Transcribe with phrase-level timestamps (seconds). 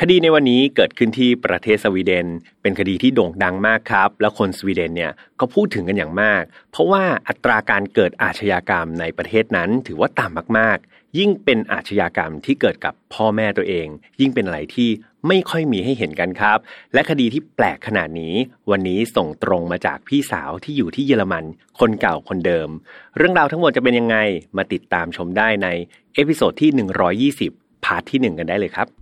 [0.00, 2.26] คดีในวันนี้เกิดขึ้นที่ประเทศสวีเดน
[2.62, 13.86] เป็นคดีที่โด่งดังมากครับ แล้วคนสวีเดนเนี่ยก็พูดถึงกันอย่างมาก เพราะว่าอัตราการเกิดอาชญากรรมในประเทศนั้นถือว่าต่ำมากๆ ยิ่งเป็นอาชญากรรมที่เกิดกับพ่อแม่ตัวเอง
[14.20, 14.88] ยิ่งเป็นอะไรที่
[15.28, 16.58] ไม่ค่อยมีให้เห็นกันครับ
[16.94, 18.34] และคดีที่แปลกขนาดนี้
[18.70, 21.44] วันนี้ส่งตรงมาจากพี่สาวที่อยู่ที่เยอรมัน
[21.78, 22.68] คนเก่าคนเดิม
[23.16, 24.16] เรื่องราวทั้งหมดจะเป็นยังไง
[24.56, 25.68] มาติดตามชมได้ใน
[26.14, 29.01] episode ที่ 120 part ที่ 1 กันได้เลยครับ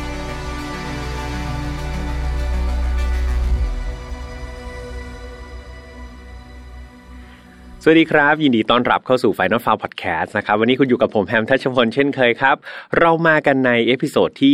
[7.83, 12.55] สวัสดีครับ ยินดีต้อนรับเข้าสู่ Final File Podcast นะครับ วันนี้คุณอยู่กับผมแฮมทัชพลเช่นเคยครับ
[12.99, 14.53] เรามากันใน episode ที่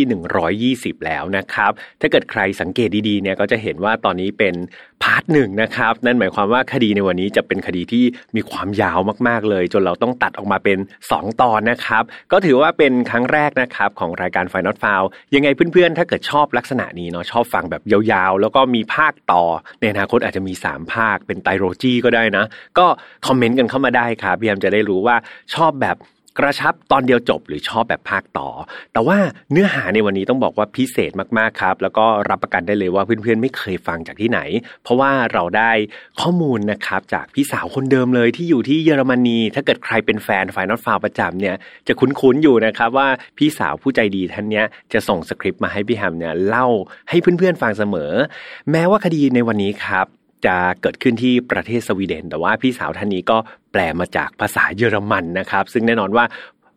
[0.96, 1.72] 120 แล้วนะครับ
[2.02, 4.56] ถ้าเกิดใครสังเกตดีๆเนี่ยก็จะเห็นว่าตอนนี้เป็น
[5.04, 8.04] part หนึ่งนะครับ นั่นหมายความว่าคดีในวันนี้จะเป็นคดีที่
[8.36, 10.78] มีความยาวมากๆเลย จนเราต้องตัดออกมาเป็น
[11.10, 19.44] 2 ตอนนะครับ ก็ถือว่าเป็นครั้งแรกนะครับของรายการ Final f i l e ยังไงเพื่อนๆ ถ้าเกิดชอบลักษณะนี้เนาะชอบฟังแบบยาวๆ แล้วก็มีภาคต่อ
[19.80, 22.46] ในอนาคตอาจจะมี 3 ภาคเป็นไตโรจีก็ได้นะ
[22.78, 22.86] ก็
[23.28, 25.16] คอมเมนต์กันเข้ามาได้ครับพี่แอมจะได้รู้ว่า
[25.56, 25.98] ชอบแบบ
[26.40, 28.50] กระชับตอนเดียวจบหรือชอบแบบภาคต่อ
[28.94, 29.18] แต่ว่า
[29.52, 34.40] เนื้อหาในวันนี้ต้องบอกว่าพิเศษมากๆครับ แล้วก็รับประกันได้เลยว่าเพื่อนๆไม่เคยฟังจากที่ไหน
[34.84, 35.72] เพราะว่าเราได้
[36.22, 41.56] ข้อมูลนะครับจากพี่สาวคนเดิมเลยที่อยู่ที่เยอรมนี ถ้าเกิดใครเป็นแฟนไฟนอตฟาวประจำเนี่ย
[41.88, 46.68] จะคุ้นๆอยู่นะครับว่าพี่สาวผู้ใจดีท่านเนี้ยจะส่งสคริปต์มาให้พี่แฮมเนี่ยเล่า
[47.10, 48.12] ให้เพื่อนๆฟังเสมอ
[48.72, 50.08] แม้ว่าคดีในวันนี้ครับ
[50.46, 53.38] จะเกิดขึ้นที่ประเทศสวีเดน แต่ว่าพี่สาวท่านนี้ก็
[53.72, 56.26] แปลมาจากภาษาเยอรมันนะครับ ซึ่งแน่นอนว่า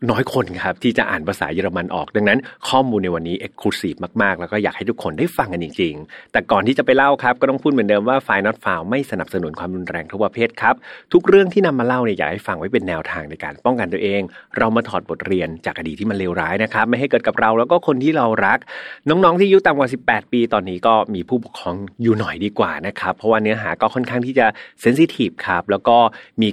[0.08, 10.74] น้อยคนครับที่จะอ่านภาษาเยอรมันออก ดังนั้นข้อมูลในวันนี้เอกลูซีฟมากๆ แล้วก็อยากให้ทุกคนได้ฟังกันจริง ๆ แต่ก่อนที่จะไปเล่าครับ ก็ต้องพูดเหมือนเดิมว่าไฟนอตฟาวไม่สนับสนุนความรุนแรงทุกประเภทครับ
[11.12, 14.20] ทุกเรื่องที่นำมาเล่าเนี่ยอยากให้ฟังไว้เป็นแนวทางในการป้องกันตัวเอง
[14.58, 18.58] เรามาถอดบทเรียนจากอดีตที่มันเลวร้ายนะครับไม่ให้เกิดกับเราแล้วก็คนที่เรารัก
[19.08, 24.46] น้องๆที่อายุต่ำกว่า 18 ปีตอนนี้ก็มีผู้ปกครองอยู่หน่อยดีกว่านะครับเพราะว่าเนื้อหาก็ค่อนข้างที่จะ
[24.80, 25.96] เซนซิทีฟครับแล้วก็
[26.42, 26.48] มี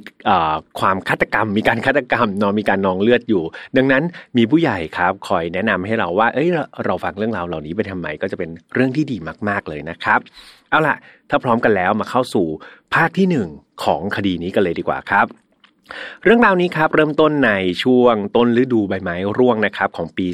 [0.79, 3.36] ความฆาตกรรม มีการฆาตกรรมนาะมีการนองเลือดอยู่
[3.77, 4.03] ดังนั้น
[4.37, 6.49] มีผู้ใหญ่ครับคอยแนะนำให้เราว่า เอ้ย
[6.85, 9.17] เราฟังเรื่องราวเหล่านี้ไปทำไมก็จะเป็นเรื่องที่ดี
[9.49, 10.19] มาก ๆเลยนะครับ
[10.69, 10.95] เอาล่ะ
[11.29, 12.47] ถ้าพร้อมกันแล้วมาเข้าสู่
[12.95, 13.47] ภาคที่หนึ่ง
[13.83, 15.27] ของคดีนี้กันเลยดีกว่าครับ
[16.23, 17.51] เรื่องราวนี้ครับเริ่มต้นใน
[17.83, 20.27] ช่วงต้นฤดูใบไม้ร่วงนะครับของปี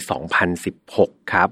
[0.78, 1.50] 2016 ครับ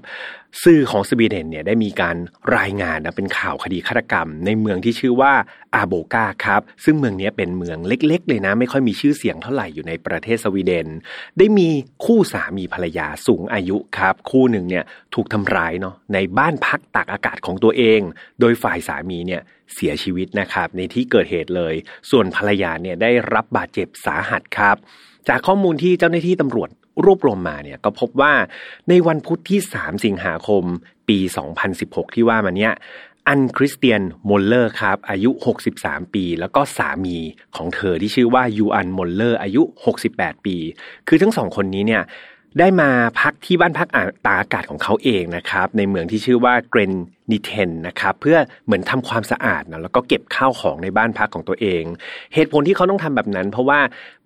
[0.62, 2.16] สื่อของสวีเดนเนี่ยได้มีการ
[2.56, 5.32] รายงานนะเป็นข่าวคดีฆาตกรรม ในเมืองที่ชื่อว่า
[5.74, 10.86] อาโบกาครับ ซึ่งเมืองนี้เป็นเมืองเล็ก ๆ เลยนะ ไม่ค่อยมีชื่อเสียงเท่าไหร่อยู่ในประเทศสวีเดน
[11.38, 11.68] ได้มี
[12.04, 18.00] คู่สามีภรรยาสูงอายุครับ คู่หนึ่งเนี่ยถูกทำร้ายเนาะในบ้านพักตากอากาศของตัวเอง
[18.40, 19.42] โดยฝ่ายสามีเนี่ย
[19.74, 21.74] เสียชีวิตนะครับ ในที่เกิดเหตุเลย
[22.10, 24.76] ส่วนภรรยาเนี่ยได้รับบาดเจ็บสาหัสครับ
[25.28, 26.70] จากข้อมูลที่เจ้าหน้าที่ตำรวจ
[27.04, 28.32] รวบรวมมาเนี่ยก็พบว่า
[28.88, 30.64] ในวันพุธที่ 3 สิงหาคม
[31.08, 31.18] ปี
[31.66, 32.72] 2016 ที่ว่ามาเนี่ย
[33.28, 35.30] อันคริสเตียนมลเลอร์ครับ อายุ
[35.72, 37.16] 63 ปี แล้วก็สามี
[37.56, 39.62] ของเธอที่ชื่อว่ายูอันมลเลอร์อายุ
[40.04, 40.56] 68 ปี
[41.08, 42.02] คือทั้งสองคนนี้เนี่ย
[42.58, 43.88] ได้มาพักที่บ้านพัก
[44.26, 46.92] ตาอากาศของเขาเองนะครับ ในเมืองที่ชื่อว่าเกรน
[47.30, 51.82] นิเทนนะครับเพื่อเหมือนทำความสะอาดนะแล้วก็เก็บข้าวของในบ้านพักของตัวเอง
[52.34, 53.80] เหตุผลที่เขาต้องทำแบบนั้น เพราะว่า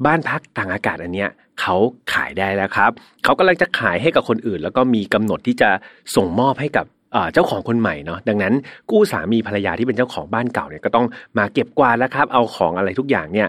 [0.06, 1.30] บ้านพักต่างอากาศอันเนี้ย
[1.60, 1.76] เขา
[2.12, 2.90] ขายได้แล้วครับ
[3.24, 5.70] เขากำลังจะขายให้กับคนอื่น แล้วก็มีกำหนดที่จะ
[6.16, 6.86] ส่งมอบให้กับ
[7.32, 8.54] เจ้าของคนใหม่เนาะดังนั้น
[8.90, 11.06] กู้สามีภรรยาที่เป็นเจ้าของบ้านเก่าเนี่ยก็ต้อง
[11.38, 13.48] มาเก็บกวาดแล้วครับเอาของอะไรทุกอย่างเนี่ย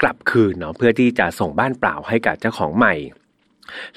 [0.00, 2.94] กลับคืนเนาะเพื่อที่จะส่งบ้านเปล่าให้กับเจ้าของใหม่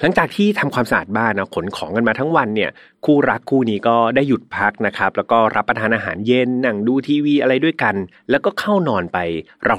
[0.00, 2.70] หลังจากที่ทำความสะอาดบ้านนะขนของกันมาทั้งวันเนี่ย
[3.04, 7.94] คู่รักคู่นี้ก็ได้หยุดพักนะครับ แล้วก็รับประทานอาหารเย็นนั่งดูทีวีอะไรด้วยกัน
[8.30, 9.18] แล้วก็เข้านอนไป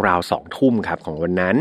[0.08, 1.56] ราวๆสองทุ่มครับของวันนั้น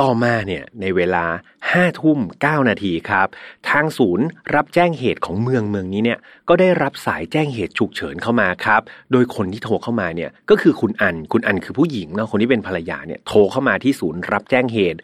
[0.00, 1.24] ต่อมาเนี่ยในเวลา
[1.72, 3.26] ห้าทุ่มเก้านาทีครับ
[3.70, 6.18] ทางศูนย์รับแจ้งเหตุของเมืองเมืองนี้เนี่ย
[6.48, 8.82] ก็ได้รับสายแจ้งเหตุฉุกเฉินเข้ามาครับ
[9.12, 14.98] โดยคนที่โทรเข้ามาเนี่ยก็คือคุณอันคุณอันคือผู้หญิงเนาะคนที่เป็นภรรยาเนี่ยโทรเข้ามาที่ศูนย์รับแจ้งเหตุ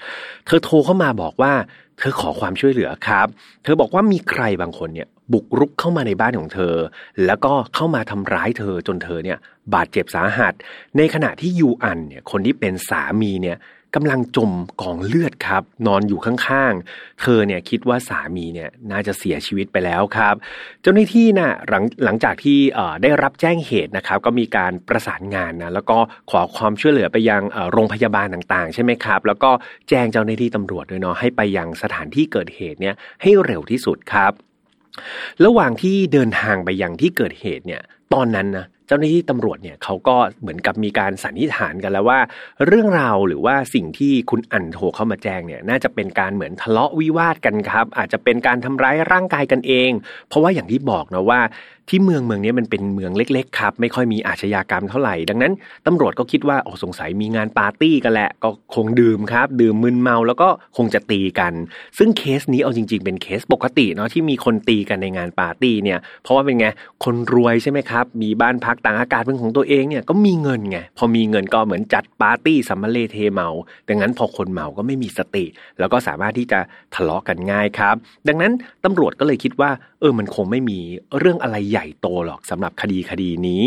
[0.47, 1.53] เธอโทรเข้ามาบอกว่า
[1.99, 3.27] เธอขอความช่วยเหลือครับ
[3.63, 6.75] เธอบอกว่ามีใครบางคนเนี่ยบุกรุกเข้ามาในบ้านของเธอ
[7.27, 9.39] แล้วก็เข้ามาทำร้ายเธอจนเธอเนี่ย
[9.75, 10.53] บาดเจ็บสาหัส
[10.97, 13.57] ในขณะที่ยูอันเนี่ยคนที่เป็นสามีเนี่ย
[13.95, 14.53] กำลังจม
[14.83, 20.35] กองเลือดครับ นอนอยู่ข้างๆ เธอเนี่ยคิดว่าสามีเนี่ยน่าจะเสียชีวิตไปแล้วครับ
[20.83, 22.59] เจ้าหน้าที่นะ่ะหลังหลังจากที่
[23.03, 25.99] ได้รับแจ้งเหตุนะครับ ก็มีการประสานงานนะแล้วก็
[26.31, 27.43] ขอความช่วยเหลือไปยัง
[27.73, 29.51] โรงพยาบาลต่างๆ ใช่ไหมครับ แล้วก็
[29.89, 34.33] แจ้งเจ้าหน้าที่ตำรวจด้วยเนาะให้ไปยังสถานที่เกิดเหตุเนี่ยให้เร็วที่สุดครับ
[35.45, 37.83] ระหว่างที่เดินทางไปยังที่เกิดเหตุเนี่ย
[38.15, 42.21] ตอนนั้นนะเจ้าหน้าที่ตำรวจเนี่ยเขาก็เหมือนกับมีการสันนิษฐานกันแล้วว่า
[42.67, 49.91] เรื่องราวหรือว่าสิ่งที่คุณอันโทรเข้ามาแจ้งเนี่ยน่าจะเป็นการเหมือนทะเลาะวิวาทกันครับ อาจจะเป็นการทำร้ายร่างกายกันเอง
[50.29, 51.41] เพราะว่าอย่างที่บอกนะว่า
[51.91, 55.53] ที่เมืองเมืองนี้มันเป็นเมืองเล็ก ๆ ครับ ไม่ค่อยมีอาชญากรรมเท่าไหร่ ดังนั้น
[55.87, 61.53] ตำรวจก็คิดว่าโอ้สงสัยมีงานปาร์ตี้กันแหละก็คงดื่มครับ ดื่มมึนเมาแล้วก็คงจะตีกัน
[61.99, 66.67] ซึ่งเคสนี้เอาจริง ๆ เป็นเคสปกติเนาะที่มีคนตีกันในงานปาร์ตี้เนี่ยเพราะว่าเป็นไง
[67.05, 73.49] คนรวยใช่ไหมครับมีบ้านพักต่างอากาศเป็นของตัวเองเนี่ยก็มีเงินไงพอมีเงินก็เหมือนจัดปาร์ตี้สำมะเลเทเมา
[73.89, 75.45] ดังนั้นพอคนเมาก็ไม่มีสติ
[75.79, 76.59] แล้วก็สามารถที่จะ
[76.95, 77.97] ทะเลาะกันง่ายครับ
[78.29, 78.53] ดังนั้น
[78.85, 79.71] ตำรวจก็เลยคิดว่า
[80.01, 80.81] เออมันคงไม่มี
[81.19, 83.65] เรื่องอะไรใหญ่โตหรอกสำหรับคดีคดีนี้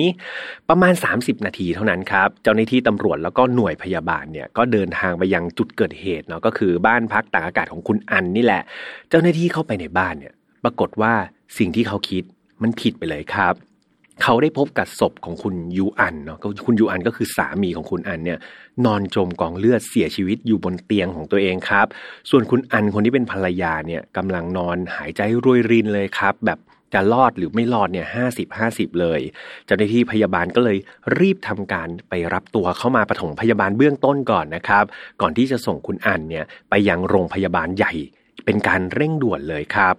[0.70, 8.62] ประมาณ 30 นาทีเท่านั้นครับเจ้าหน้าที่ตำรวจแล้วก็หน่วยพยาบาลเนี่ยก็เดินทางไปยังจุดเกิดเหตุเนาะก็คือบ้านพักตากอากาศของคุณอันนี่แหละ
[9.10, 10.34] เจ้าหน้าที่เข้าไปในบ้านเนี่ย
[10.64, 11.14] ปรากฏว่า
[11.58, 12.24] สิ่งที่เขาคิด
[12.62, 13.54] มันผิดไปเลยครับ
[14.24, 18.40] เขาได้พบกับศพของคุณยูอันเนาะคุณยูอันก็คือสามีของคุณอันเนี่ย
[18.86, 21.88] นอนจมกองเลือดเสียชีวิตอยู่บนเตียงของตัวเองครับ
[22.30, 26.60] ส่วนคุณอันคนที่เป็นภรรยาเนี่ยกำลังนอนหายใจรวยรินเลยครับ แบบ
[26.94, 29.20] จะรอดหรือไม่รอดเนี่ยห้าสิบห้าสิบเลย
[29.66, 30.78] เจ้าหน้าที่พยาบาลก็เลย
[31.20, 34.86] รีบทำการไปรับตัวเข้ามาปฐมพยาบาลเบื้องต้นก่อนนะครับ
[35.22, 37.94] ก่อนที่จะส่งคุณอันเนี่ยไปยังโรงพยาบาลใหญ่
[38.46, 39.96] เป็นการเร่งด่วนเลยครับ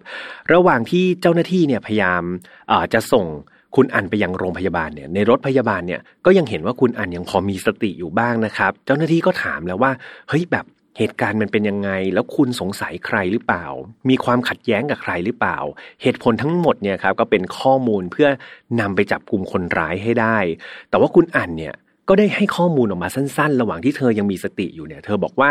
[0.53, 2.23] ระหว่างที่เจ้าหน้าที่เนี่ยพยายาม
[2.95, 3.27] จะส่ง
[3.75, 9.93] คุณอันไปยังโรงพยาบาลเนี่ยในรถพยาบาลเนี่ยก็ยังเห็นว่าคุณอันยังพอมีสติอยู่บ้างนะครับ เจ้าหน้าที่ก็ถามแล้วว่า
[10.29, 10.67] เฮ้ยแบบ
[10.99, 13.67] เหตุการณ์มันเป็นยังไง แล้วคุณสงสัยใครหรือเปล่า
[14.09, 15.59] มีความขัดแย้งกับใครหรือเปล่า
[16.03, 18.29] เหตุผลทั้งหมดเนี่ยครับก็เป็นข้อมูลเพื่อ
[18.81, 20.39] นำไปจับกลุ่มคนร้ายให้ได้
[20.91, 21.75] แต่ว่าคุณอันเนี่ย
[22.09, 25.51] ก็ได้ให้ข้อมูลออกมาสั้น ๆ ระหว่างที่เธอยังมีสติอยู่เนี่ย เธอบอกว่า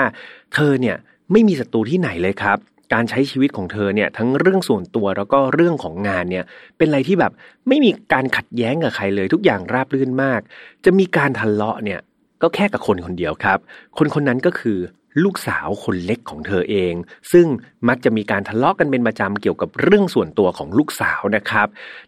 [0.54, 0.96] เธอเนี่ย
[1.32, 2.58] ไม่มีศัตรูที่ไหนเลยครับ
[2.94, 6.46] การใช้ชีวิตของเธอเนี่ยทั้งเรื่องส่วนตัวแล้วก็เรื่องของงานเนี่ย
[6.78, 7.32] เป็นอะไรที่แบบ
[7.68, 10.42] ไม่มีการขัดแย้งกับใครเลย ทุกอย่างราบรื่นมาก
[10.86, 12.00] จะมีการทะเลาะเนี่ย
[12.42, 13.60] ก็แค่กับคนคนเดียวครับ
[13.98, 14.80] คนคนนั้นก็คือ
[15.24, 16.94] ลูกสาวคนเล็กของเธอเอง
[17.32, 17.48] ซึ่ง
[17.88, 21.68] มักจะมีการทะเลาะกกันเป็นประจำเกี่ยวกับเรื่องส่วนตัวของลูกสาวนะครับ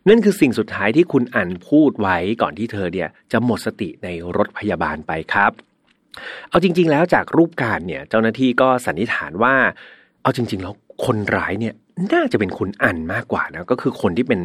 [0.09, 4.07] นั่นคือสิ่งสุดท้ายที่คุณอันพูดไว้ก่อนที่เธอเนี่ยจะหมดสติใน
[4.37, 5.51] รถพยาบาลไปครับ
[6.49, 9.55] เอาจริง ๆ แล้วจากรูปการเนี่ยเจ้าหน้าที่ก็สันนิษฐานว่า
[10.21, 10.73] เอาจริง ๆ แล้ว
[11.05, 11.73] คนร้ายเนี่ย
[12.13, 14.39] น่าจะเป็นคุณอันมากกว่านะก็คือคนที่เป็น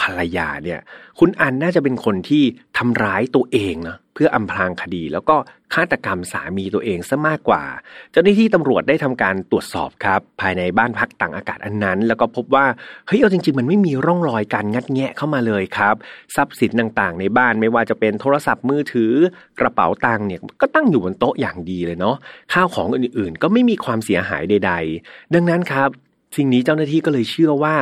[0.00, 0.80] ภรรยาเนี่ย
[1.18, 2.42] คุณอันน่าจะเป็นคนที่
[2.78, 5.36] ทำร้ายตัวเองนะเพื่ออำพรางคดี แล้วก็
[5.74, 7.62] ฆาตกรรมสามีตัวเองซะมากกว่า
[8.10, 12.66] เจ้าหน้าที่ตำรวจได้ทำการตรวจสอบครับ ภายในบ้านพักต่างอากาศอันนั้น แล้วก็พบว่า
[13.06, 15.94] เฮ้ยเอาจริง ๆ มันไม่มีร่องรอยการงัดแงะเข้ามาเลยครับ
[16.36, 19.12] ทรัพย์สินต่างๆ ในบ้านไม่ว่าจะเป็นโทรศัพท์มือถือ
[19.60, 22.16] กระเป๋าตังค์เนี่ยก็ตั้งอยู่บนโต๊ะอย่างดีเลยเนาะ
[22.52, 24.72] ข้าวของอื่นๆ ก็ไม่มีความเสียหายใด
[25.04, 25.90] ๆ ดังนั้นครับ
[26.36, 27.74] สิ่งนี้เจ้าหน้าที่ก็เลยเชื่อว่า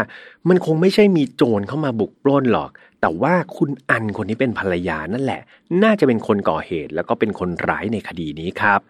[0.49, 5.41] มันคงไม่ใช่มีโจรเข้ามาบุกปล้นหรอก แต่ว่าคุณอันคนนี้เป็นภรรยานั่นแหละ
[5.83, 8.81] น่าจะเป็นคนก่อเหตุ แล้วก็เป็นคนร้ายในคดีนี้ครับ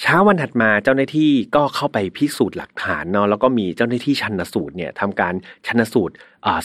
[0.00, 5.34] เช้าวันถัดมาเจ้าหน้าที่ก็เข้าไปพิสูจน์หลักฐานเนาะแล้วก็มีเจ้าหน้าที่ชันสูตรเนี่ยทำการ
[5.66, 6.14] ชันสูตร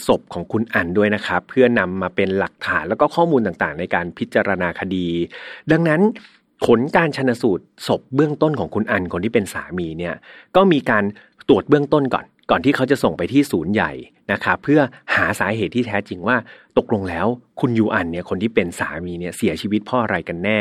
[0.06, 5.06] ศพของคุณอันด้วยนะครับ เพื่อนำมาเป็นหลักฐานแล้วก็ข้อมูลต่างๆ ในการพิจารณาคดี
[5.72, 6.00] ดังนั้น
[6.66, 10.14] ผลการชันสูตรศพเบื้องต้นของคุณยูอันคนที่เป็นสามีเนี่ย
[10.56, 11.04] ก็มีการ
[11.48, 13.92] ตรวจเบื้องต้นก่อน ก่อนที่เขาจะส่งไปที่ศูนย์ใหญ่
[14.32, 14.80] นะครับเพื่อ
[15.14, 16.36] หาสาเหตุที่แท้จริงว่า
[16.78, 17.26] ตกลงแล้ว
[17.60, 20.60] คุณยูอันเนี่ยคนที่เป็นสามีเนี่ยเสียชีวิตเพราะอะไรกันแน่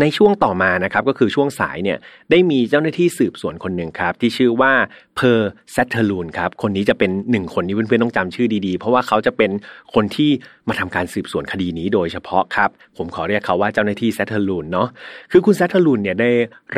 [0.00, 1.98] ในช่วงต่อมานะครับก็คือช่วงสายเนี่ย
[2.30, 4.72] ได้มีเจ้าหน้าที่สืบสวนคนหนึ่งครับ ที่ชื่อว่า
[5.16, 9.50] เพอร์เซตเทลูนครับคนนี้จะเป็นหนึ่งคนที่เพื่อนๆต้องจำชื่อดีๆ เพราะว่าเขาจะเป็น
[9.94, 10.30] คนที่
[10.68, 14.88] มาทำการสืบสวนคดีนี้โดยเฉพาะครับ ผมขอเรียกเขาว่าเจ้าหน้าที่เซตเทลูนเนาะ
[15.32, 16.30] คือคุณเซตเทลูนเนี่ยได้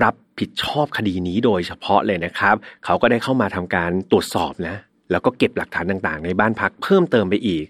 [0.02, 4.76] รับผิดชอบคดีนี้โดยเฉพาะเลยนะครับ เขาก็ได้เข้ามาทำการตรวจสอบนะ
[5.10, 7.64] แล้วก็เก็บหลักฐานต่างๆ ในบ้านพักเพิ่มเติมไปอีก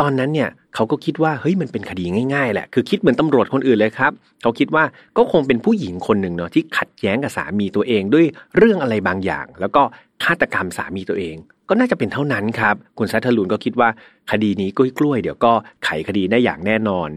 [0.00, 2.04] ตอนนั้นเนี่ยเขาก็คิดว่าเฮ้ยมันเป็นคดี
[2.34, 4.84] ง่ายๆแหละ คือคิดเหมือนตำรวจคนอื่นเลยครับ เขาคิดว่า
[5.16, 8.26] ก็คงเป็นผู้หญิงคนหนึ่งเนาะที่ขัดแย้งกับสามีตัวเองด้วย
[8.56, 9.82] เรื่องอะไรบางอย่าง แล้วก็
[10.24, 11.36] ฆาตกรรมสามีตัวเอง
[11.68, 13.88] ก็น่าจะเป็นเท่านั้นครับ คุณซัตเทอร์ลูนก็คิดว่า
[14.30, 15.52] คดีนี้กล้วยๆเดี๋ยวก็
[15.84, 17.08] ไขคดีได้อย่างแน่นอน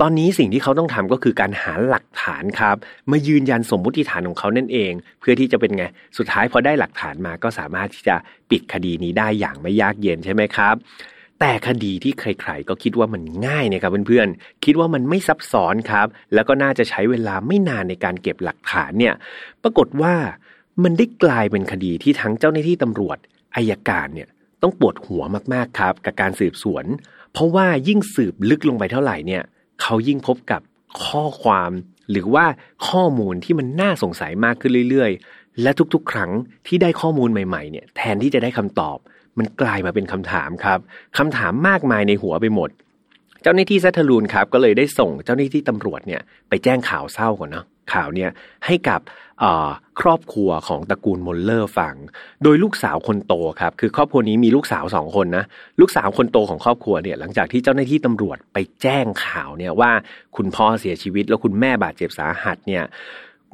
[0.00, 2.76] ตอนนี้สิ่งที่เขาต้องทำก็คือการหาหลักฐานครับ
[3.10, 5.84] มายืนยันสมมุติฐานของเขานั่นเอง เพื่อที่จะเป็นไง
[6.18, 8.16] สุดท้ายพอได้หลักฐานมาก็สามารถที่จะ
[8.50, 10.74] ปิดคดีนี้ได้อย่างไม่ยากเย็นใช่ไหมครับ
[11.40, 19.14] แต่คดีที่ใครๆก็คิดว่ามันง่ายนะครับเพื่อนๆ คิดว่ามันไม่ซับซ้อนครับ แล้วก็น่าจะใช้เวลาไม่นานในการเก็บหลักฐานเนี่ย
[19.62, 20.14] ปรากฏว่า
[20.84, 23.18] มันได้กลายเป็นคดีที่ทั้งเจ้าหน้าที่ตำรวจ
[23.56, 24.28] อายการเนี่ย
[24.62, 25.22] ต้องปวดหัว
[25.54, 26.84] มากๆครับ กับการสืบสวน
[27.32, 29.42] เพราะว่ายิ่งสืบลึกลงไปเท่าไหร่เนี่ย
[29.82, 30.60] เขายิ่งพบกับ
[31.04, 31.70] ข้อความ
[32.10, 32.46] หรือว่า
[32.88, 36.30] ข้อมูลที่มันน่าสงสัยมากขึ้นเรื่อยๆ และทุกๆ ครั้ง
[36.66, 38.98] ที่ได้ข้อมูลใหม่ๆเนี่ยแทนที่จะได้คำตอบ
[39.38, 40.78] มันกลายมาเป็นคำถามครับ
[41.18, 42.70] คำถามมากมายในหัวไปหมด
[43.42, 48.30] เจ้าหน้าที่ซัตเทอรูนครับก็เลยได้ส่งเจ้าหน้าที่ตำรวจเนี่ยไปแจ้งข่าวเศร้าก่อนเนาะ ข่าวเนี่ย
[48.66, 49.00] ให้กับ
[50.00, 51.94] ครอบครัวของตระกูลมอลเลอร์ฟัง
[52.42, 55.44] โดยลูกสาวคนโตครับคือครอบครัวนี้มีลูกสาวสองคนนะ
[55.80, 59.90] ลูกสาวคนโตของครอบครัวเนี่ยหลังจากที่เจ้าหน้าที่ตำรวจไปแจ้งข่าวเนี่ยว่า
[60.36, 62.82] คุณพ่อเสียชีวิต แล้วคุณแม่บาดเจ็บสาหัสเนี่ย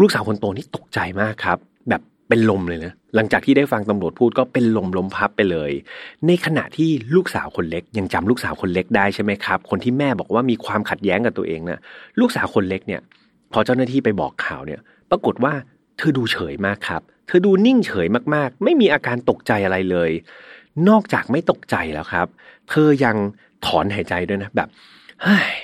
[0.01, 5.73] ลูกสาวคนโตนี่ตกใจมากครับแบบเป็นลมเลยนะหลังจากที่ได้ฟังตำรวจพูดก็เป็นลมล้มพับไปเลย
[6.27, 11.79] ในขณะที่ลูกสาวคนเล็ก ยังจำลูกสาวคนเล็กได้ใช่ไหมครับ คนที่แม่บอกว่ามีความขัดแย้งกับตัวเองนะ
[12.21, 13.01] ลูกสาวคนเล็กเนี่ย
[13.53, 15.55] พอเจ้าหน้าที่ไปบอกข่าวเนี่ย ปรากฏว่า
[15.99, 20.11] เธอดูเฉยมากครับ เธอดูนิ่งเฉยมากๆ ไม่มีอาการตกใจอะไรเลย
[20.89, 22.27] นอกจากไม่ตกใจแล้วครับ
[22.71, 23.17] เธอยัง
[23.67, 24.69] ถอนหายใจด้วยนะแบบ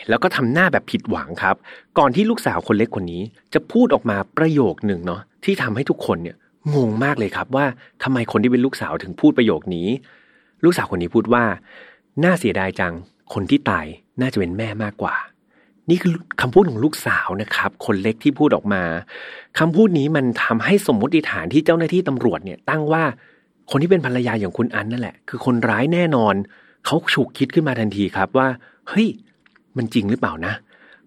[0.08, 1.56] แล้วก็ทำหน้าแบบผิดหวังครับ
[1.98, 3.22] ก่อนที่ลูกสาวคนเล็กคนนี้
[3.54, 6.36] จะพูดออกมาประโยคหนึ่งเนาะที่ทำให้ทุกคนเนี่ย
[6.74, 7.66] งงมากเลยครับว่า
[8.02, 9.88] ทำไมคนที่เป็นลูกสาวถึงพูดประโยคนี้
[10.64, 11.44] ลูกสาวคนนี้พูดว่า
[12.24, 12.94] น่าเสียดายจัง
[13.34, 13.86] คนที่ตาย
[14.20, 15.14] น่าจะเป็นแม่มากกว่า
[15.90, 18.82] นี่คือคำพูดของลูกสาวนะครับ คนเล็กที่พูดออกมา
[19.58, 23.04] คำพูดนี้มันทำให้สมมติฐานที่เจ้าหน้าที่ตำรวจเนี่ย ตั้งว่า
[23.70, 26.34] คนที่เป็นภรรยาอย่างคุณอันนั่นแหละ คือคนร้ายแน่นอน
[26.86, 28.48] เขาฉุกคิดขึ้นมาทันทีครับว่า
[28.88, 29.08] เฮ้ย
[29.76, 30.54] มันจริงหรือเปล่านะ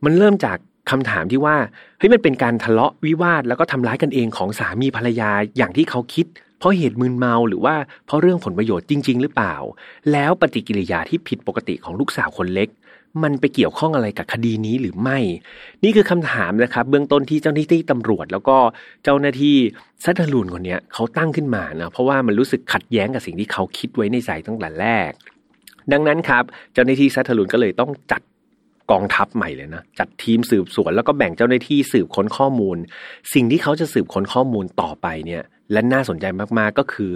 [0.03, 0.57] มันเริ่มจาก
[0.91, 1.55] คำถามที่ว่า
[1.99, 6.25] เฮ้ยมันเป็นการทะเลาะวิวาทแล้วก็ทำร้ายกันเองของสามีภรรยาอย่างที่เขาคิด
[6.59, 9.55] เพราะเหตุมึนเมาหรือว่าเพราะเรื่องผลประโยชน์จริง ๆ หรือเปล่า
[10.11, 12.69] แล้วปฏิกิริยาที่ผิดปกติของลูกสาวคนเล็ก
[13.23, 15.17] มันไปเกี่ยวข้องอะไรกับคดีนี้หรือไม่
[15.83, 18.57] นี่คือคำถามนะครับ เบื้องต้นที่เจ้าหน้าที่ตำรวจ แล้วก็
[19.03, 19.55] เจ้าหน้าที่
[20.03, 25.11] ซัตเทอรูนคนนี้เขาตั้งขึ้นมานะเพราะว่ามันรู้สึกขัดแย้งกับสิ่งที่เขาคิดไว้ในใจตั้งแต่แรก
[25.91, 26.43] ดังนั้นครับ
[26.73, 28.21] เจ้าหน้าที่ซัตเทอรูนก็เลยต้องจัด
[28.91, 32.77] กองทัพใหม่เลยนะจัดทีมสืบสวน แล้วก็แบ่งเจ้าหน้าที่สืบค้นข้อมูล
[33.33, 36.25] สิ่งที่เขาจะสืบค้นข้อมูลต่อไปเนี่ย และน่าสนใจ
[36.57, 37.11] มากๆก็คือ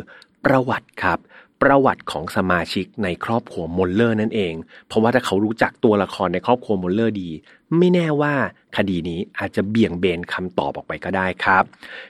[0.46, 1.20] ประวัติครับ
[1.61, 4.53] ประวัติของสมาชิกในครอบครัวมอลเลอร์นั่นเอง
[4.87, 7.29] เพราะว่าถ้าเขารู้จักตัวละครในครอบครัวมอลเลอร์ดี
[7.77, 8.33] ไม่แน่ว่า
[8.77, 11.63] คดีนี้อาจจะเบี่ยงเบนคำตอบออกไปก็ได้ครับ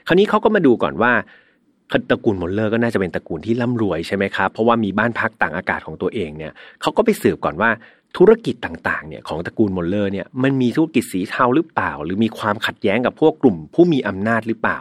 [0.06, 1.12] คราวนี้เขาก็มาดูก่อนว่า
[2.10, 6.52] ตระกูลมอลเลอร์ก็น่าจะเป็นตระกูลที่ร่ำรวยใช่ไหมครับ เพราะว่ามีบ้านพักต่างอากาศของตัวเองเนี่ย
[6.82, 7.70] เขาก็ไปสืบก่อนว่า
[8.16, 14.80] ธุรกิจต่างๆเนี่ยของตระกูลมอลเลอร์เนี่ยมันมีธุรกิจสีเทาหรือเปล่า หรือมีความขัดแย้งกับพวกกลุ่มผู้มีอำนาจหรือเปล่า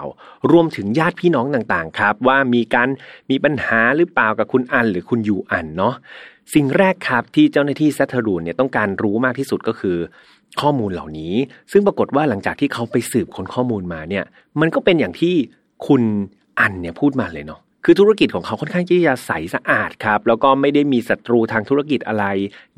[0.51, 2.89] รวมถึงญาติพี่น้องต่างๆครับ ว่ามีการ
[3.29, 5.93] มีปัญหาหรือเปล่ากับคุณอันหรือคุณยูอันเนาะ
[6.53, 9.98] สิ่งแรกครับที่เจ้าหน้าที่ซัตเทอรูนเนี่ยต้องการรู้มากที่สุดก็คือ
[10.62, 11.33] ข้อมูลเหล่านี้
[11.71, 14.25] ซึ่งปรากฏว่าหลังจากที่เขาไปสืบค้นข้อมูลมาเนี่ย
[14.62, 15.36] มันก็เป็นอย่างที่
[15.88, 16.01] คุณ
[16.59, 22.25] อันเนี่ยพูดมาเลยเนาะ คือธุรกิจของเขาค่อนข้างที่จะใสสะอาดครับแล้วก็ไม่ได้มีศัตรูทางธุรกิจอะไร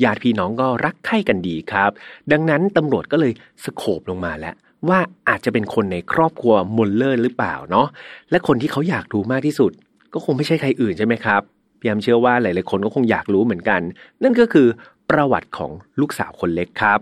[0.04, 1.92] ญาติพี่น้องก็รักใคร่กันดีครับ
[2.32, 4.56] ดังนั้นตำรวจก็เลยscope ลงมาแล้ว
[4.90, 7.88] ว่าอาจจะเป็นคนในครอบครัวมุลเลอร์หรือเปล่าเนาะ
[8.32, 9.72] และคนที่เขาอยากรู้มากที่สุด
[10.14, 11.42] ก็คงไม่ใช่ใครอื่นใช่ไหมครับ
[11.80, 13.82] พี่แฮมเชื่อว่าหลาย ๆ คนก็คงอยากรู้เหมือนกัน
[14.24, 14.68] นั่นก็คือ
[15.10, 17.00] ประวัติของลูกสาวคนเล็กครับ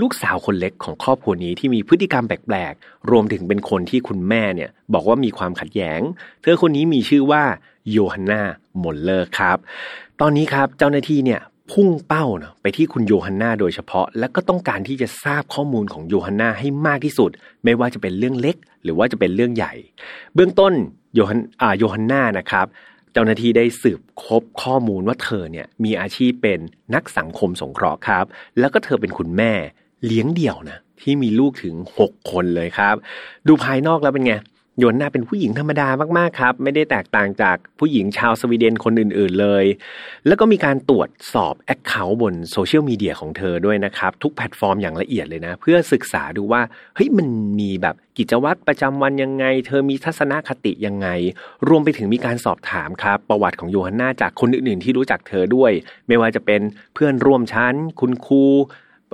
[0.00, 6.00] ลูกสาวคนเล็กของครอบครัวนี้ที่มีพฤติกรรมแปลกๆ รวมถึงเป็นคนที่คุณแม่เนี่ย บอกว่ามีความขัดแย้ง
[6.42, 7.42] เธอคนนี้มีชื่อว่า
[7.90, 8.42] โยฮันนา
[8.82, 9.58] มอลเลอร์ครับ
[10.20, 11.40] ตอนนี้ครับเจ้าหน้าที่เนี่ย
[11.72, 17.30] พุ่งเป้าเนาะไปที่คุณโยฮันนาโดยเฉพาะ และก็ต้องการที่จะทราบข้อมูลของโยฮันนาให้มากที่สุด
[17.64, 19.72] ไม่ว่าจะเป็นเรื่องเล็ก หรือว่าจะเป็นเรื่องใหญ่
[20.34, 20.72] เบื้องต้น
[21.14, 22.66] โยฮันอ่าโยฮันนานะครับ
[23.12, 26.60] เจ้าหน้าที่ได้สืบคบข้อมูลว่าเธอเนี่ยมีอาชีพเป็น
[26.94, 28.24] นักสังคมสงเคราะห์ครับ
[28.58, 29.52] แล้วก็เธอเป็นคุณแม่
[30.06, 32.94] เลี้ยงเดี่ยวนะที่มีลูกถึงหกคนเลยครับ
[33.48, 34.34] ดูภายนอกแล้วเป็นไง
[34.78, 35.88] โยนหน้าเป็นผู้หญิงธรรมดา
[36.18, 39.64] มากๆครับ ไม่ได้แตกต่างจากผู้หญิงชาวสวีเดนคนอื่นๆเลย
[40.26, 46.62] แล้วก็มีการตรวจสอบ account บนโซเชียลมีเดียของเธอด้วยนะครับ ทุกแพลตฟอร์มอย่างละเอียดเลยนะ เพื่อศึกษาดูว่า
[46.94, 47.28] เฮ้ยมัน
[47.60, 51.08] มีแบบกิจวัตรประจำวันยังไง เธอมีทัศนคติยังไง
[51.68, 55.72] รวมไปถึงมีการสอบถามครับ ประวัติของโยฮันนาจากคนอื่นๆ ที่รู้จักเธอด้วย
[56.08, 56.60] ไม่ว่าจะเป็น
[56.94, 58.44] เพื่อนร่วมชั้น คุณครู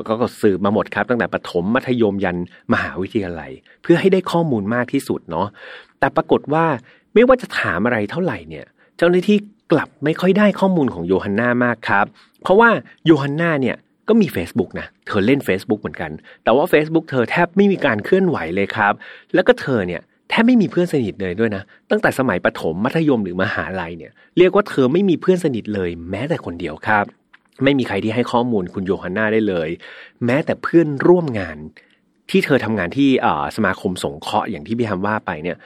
[0.09, 2.37] ก็สืบมาหมดครับ ตั้งแต่ประถมมัธยมยัน
[2.73, 3.51] มหาวิทยาลัย
[3.83, 5.47] เพื่อให้ได้ข้อมูลมากที่สุดเนาะ
[5.99, 6.65] แต่ปรากฏว่า
[7.15, 9.39] ไม่ว่าจะถามอะไรเท่าไหร่เนี่ย เจ้าหน้าที่
[9.73, 12.07] กลับไม่ค่อยได้ข้อมูลของโยฮันนามากครับ
[12.43, 12.71] เพราะว่า
[13.07, 13.77] โยฮันนาเนี่ย
[14.09, 16.11] ก็มี Facebook นะ เธอเล่น Facebook เหมือนกัน
[16.45, 18.93] แต่ว่า Facebook เธอแทบไม่มีการเคลื่อนไหวเลยครับ
[19.35, 27.05] แล้วก็เธอเนี่ยแทบไม่มีเพื่อนสนิทเลยด้วยนะ ตั้งแต่สมัยประถมมัธยมหรือมหาลัยเนี่ย เรียกว่าเธอไม่มีเพื่อนสนิทเลยแม้แต่คนเดียวครับ
[27.64, 29.68] ไม่มีใครที่ให้ข้อมูลคุณโยฮันนาได้เลย
[30.25, 31.59] แม้แต่เพื่อนร่วมงาน
[32.30, 33.09] ที่เธอทำงานที่
[33.56, 35.56] สมาคมสงเคราะห์อย่างที่พี่ฮัมว่าไปเนี่ย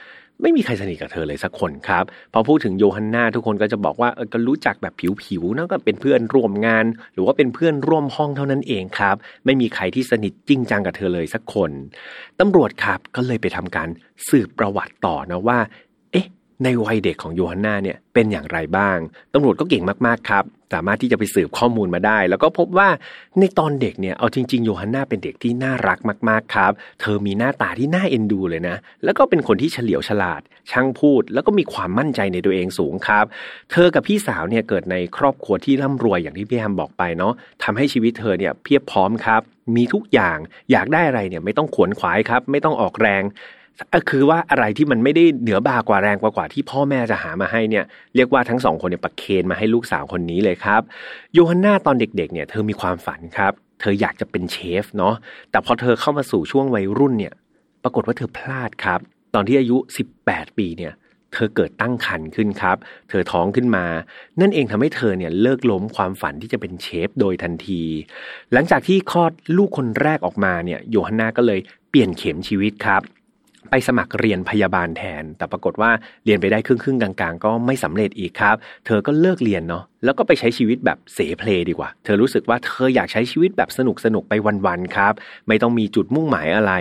[0.41, 2.03] ไม่มีใครสนิทกับเธอเลยสักคนครับ
[2.33, 9.15] พอพูดถึงโยฮันนาทุกคนก็จะบอกว่าก็รู้จักแบบผิวๆนั่นก็เป็นเพื่อนร่วมงาน หรือว่าเป็นเพื่อนร่วมห้องเท่านั้นเองครับ
[9.45, 11.71] ไม่มีใครที่สนิทจริงจังกับเธอเลยสักคน
[12.39, 13.89] ตำรวจครับก็เลยไปทำการ
[14.29, 15.59] สืบประวัติต่อนะว่า
[16.63, 18.97] ในวัยเด็กของโยฮันนาเนี่ยเป็นอย่างไรบ้าง
[19.33, 22.89] ตำรวจก็เก่งมากๆครับ สามารถที่จะไปสืบข้อมูลมาได้ แล้วก็พบว่า
[23.39, 25.99] ในตอนเด็กเนี่ยเอาจริงๆโยฮันนาเป็นเด็กที่น่ารัก
[26.29, 26.71] มากๆครับ
[27.01, 33.25] เธอมีหน้าตาที่น่าเอ็นดูเลยนะ แล้วก็เป็นคนที่เฉลียวฉลาด ช่างพูด แล้วก็มีความมั่นใจในตัวเองสูงครับ
[33.71, 37.33] เธอกับพี่สาวเนี่ยเกิดในครอบครัวที่ร่ำรวยอย่างที่พี่แฮมบอกไปเนาะ
[37.63, 39.41] ทำให้ชีวิตเธอเนี่ยเพียบพร้อมครับ
[39.75, 40.37] มีทุกอย่าง
[40.71, 43.23] อยากได้อะไรเนี่ยไม่ต้องขวนขวายครับ ไม่ต้องออกแรง
[44.09, 50.81] คือว่าอะไรที่มันไม่ได้เหนือบากว่าแรงกว่ากว่าที่พ่อแม่จะหามาให้เนี่ยเรียกว่าทั้งสองคนเนี่ยประเคนมาให้ลูกสาวคนนี้เลยครับ
[51.33, 55.15] โยฮันนาตอนเด็กๆเนี่ยเธอมีความฝันครับ เธออยากจะเป็นเชฟเนาะ
[55.51, 57.33] แต่พอเธอเข้ามาสู่ช่วงวัยรุ่นเนี่ย
[57.83, 58.99] ปรากฏว่าเธอพลาดครับ
[59.35, 59.77] ตอนที่อายุ
[60.17, 60.93] 18 ปีเนี่ย
[61.33, 62.77] เธอเกิดตั้งครรภ์ขึ้นครับ
[63.09, 63.85] เธอท้องขึ้นมา
[64.41, 67.83] นั่นเองทำให้เธอเนี่ยเลิกล้มความฝันที่จะเป็นเชฟโดยทันที
[68.53, 73.01] หลังจากที่คลอดลูกคนแรกออกมาเนี่ยโยฮันนาก็เลยเปลี่ยนเข็มชีวิตครับ
[73.71, 75.91] ไปสมัครเรียนพยาบาลแทน แต่ปรากฏว่า
[76.25, 78.55] เรียนไปได้ครึ่งครึ่งกลางๆ ก็ไม่สำเร็จอีกครับ
[78.85, 84.33] เธอก็เลิกเรียนเนาะแล้วก็ไปใช้ชีวิตแบบเสเพลดีกว่า เธอรู้สึกว่าเธออยากใช้ชีวิตแบบสนุกสนุกไป
[84.65, 85.13] วันๆครับ
[85.47, 86.73] ไม่ต้องมีจุดมุ่งหมายอะไร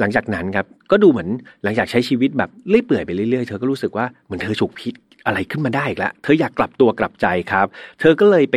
[0.00, 1.28] หลังจากนั้นครับก็ดูเหมือน
[1.62, 4.94] หลังจากใช้ชีวิตแบบเลื่อยเปื่อยไปเรื่อยๆ เธอก็รู้สึกว่าเหมือนเธอฉุกพิษ
[5.26, 7.66] อะไรขึ้นมาได้อีกแล้ว เธออยากกลับตัวกลับใจครับ
[8.00, 8.56] เธอก็เลยไป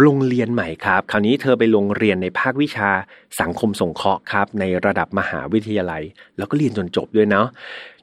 [0.00, 2.90] โรงเรียนใหม่ครับ คราวนี้เธอไปลงเรียนในภาควิชา
[3.40, 6.02] สังคมสงเคราะห์ครับ ในระดับมหาวิทยาลัย
[6.38, 7.46] แล้วก็เรียนจนจบด้วยเนาะ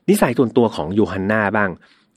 [0.10, 1.70] นิสัยส่วนตัวของโยฮันนาบ้าง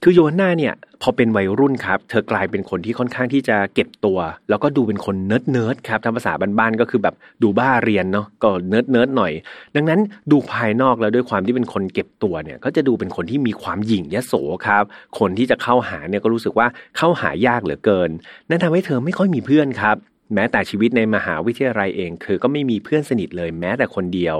[0.08, 9.32] คือโยฮันนาเนี่ยพอเป็นวัยรุ่นครับ เธอกลายเป็นคนที่ค่อนข้างที่จะเก็บตัว แล้วก็ดูเป็นคน nerd nerd ครับถ้าภาษาบ้านๆก็คือแบบดูบ้าเรียนเนาะก็ nerd nerd หน่อย
[9.76, 14.34] ดังนั้นดูภายนอกแล้วด้วยความที่เป็นคนเก็บตัวเนี่ย ก็จะดูเป็นคนที่มีความหยิ่งยโส
[14.66, 14.84] ครับ
[15.18, 18.10] คนที่จะเข้าหาเนี่ยก็รู้สึกว่าเข้าหายากเหลือเกิน
[18.48, 19.96] นั่นทำให้เธอไม่ค่อยมีเพื่อนครับ
[20.34, 24.38] แม้แต่ชีวิตในมหาวิทยาลัยเองคือก็ไม่มีเพื่อนสนิทเลยแม้แต่คนเดียว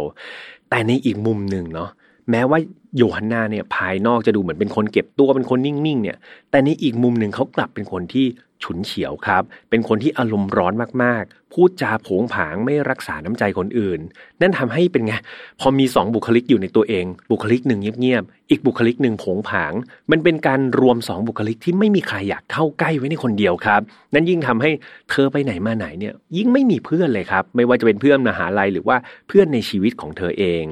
[0.70, 1.90] แต่ในอีกมุมหนึ่งเนาะ
[2.30, 2.58] แม้ว่า
[2.96, 6.16] โยฮันนาเนี่ยภายนอกจะดูเหมือนเป็นคนเก็บตัวเป็นคนนิ่งๆเนี่ย
[6.50, 8.26] แต่ในอีกมุมหนึ่งเขากลับเป็นคนที่
[8.62, 10.72] ฉุนเฉียวครับ เป็นคนที่อารมณ์ร้อน
[11.02, 14.00] มากๆ พูดจาผงผางไม่รักษาน้ำใจคนอื่น
[14.40, 15.14] นั่นทำให้เป็นไง
[15.60, 19.72] พอมีสองบุคลิกอยู่ในตัวเอง บุคลิกหนึ่งเงียบๆ อีกบุคลิกหนึ่งผงผาง
[20.10, 23.80] มันเป็นการรวมสองบุคลิกที่ไม่มีใครอยากเข้าใกล้ไว้ในคนเดียวครับ
[24.14, 24.70] นั่นยิ่งทำให้
[25.10, 28.96] เธอไปไหนมาไหนเนี่ย ยิ่งไม่มีเพื่อนเลยครับ ไม่ว่าจะเป็นเพื่อนมหาลัยหรือว่า
[29.28, 30.64] เพื่อนในชีวิตของเธอเอง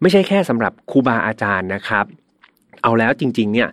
[0.00, 2.06] ไม่ใช่แค่สำหรับครูบาอาจารย์นะครับ
[2.82, 3.68] เอาแล้วจริงๆเนี่ย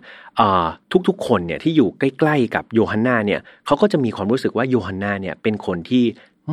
[1.08, 6.04] ทุกๆ คนเนี่ยที่อยู่ใกล้ๆ กับโยฮันนาเนี่ยเขาก็จะมีความรู้สึกว่าโยฮันนาเนี่ยเป็นคนที่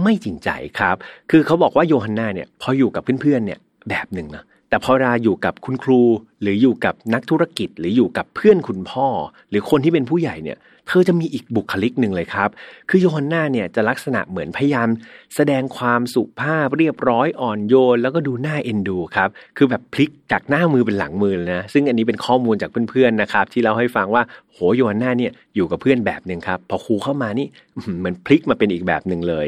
[0.03, 0.95] ไม่จริงใจครับ
[1.31, 6.01] คือเขาบอกว่าโยฮันนาเนี่ยพออยู่กับเพื่อนๆเนี่ยแบบหนึ่งนะแต่พอเวลาอยู่กับคุณครู
[6.41, 9.07] หรืออยู่กับนักธุรกิจ หรืออยู่กับเพื่อนคุณพ่อ
[9.49, 10.57] หรือคนที่เป็นผู้ใหญ่เนี่ย
[10.89, 12.49] เธอจะมีอีกบุคลิกหนึ่งเลยครับ
[12.89, 14.89] คือโยฮันนาเนี่ยจะลักษณะเหมือนพยายาม
[15.35, 27.47] แสดงความสุภาพเรียบร้อยอ่อนโยน แล้วก็ดูน่าเอ็นดูครับคือแบบพลิกจากหน้ามือเป็นหลังมือนะ ซึ่งอันนี้เป็นข้อมูลจากเพื่อนๆนะครับ ที่เราให้ฟังว่าโหโยฮันนาเนี่ยอยู่กับเพื่อนแบบหนึ่งครับพอครูเข้ามานี่
[27.99, 29.47] เหมือนพลิกมาเป็นอีกแบบหนึ่งเลย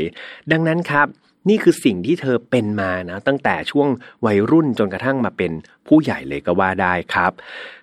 [0.51, 1.07] ดังนั้นครับ
[1.49, 3.87] นี่คือสิ่งที่เธอเป็นมานะ ตั้งแต่ช่วง
[4.25, 5.51] วัยรุ่นจนกระทั่งมาเป็น
[5.87, 7.31] ผู้ใหญ่เลยก็ว่าได้ครับ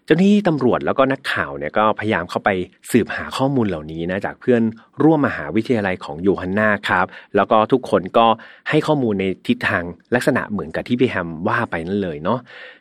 [0.05, 2.51] เจ้าหน้าที่ตำรวจแล้วก็นักข่าวเนี่ยก็พยายามเข้าไป
[2.91, 4.63] สืบหาข้อมูลเหล่านี้นะจากเพื่อน
[5.03, 8.27] ร่วมมหาวิทยาลัยของโยฮันนาครับ แล้วก็ทุกคนก็
[8.69, 12.39] ให้ข้อมูลในทิศทางลักษณะเหมือนกับที่พี่แฮมว่าไปนั่นเลยเนาะ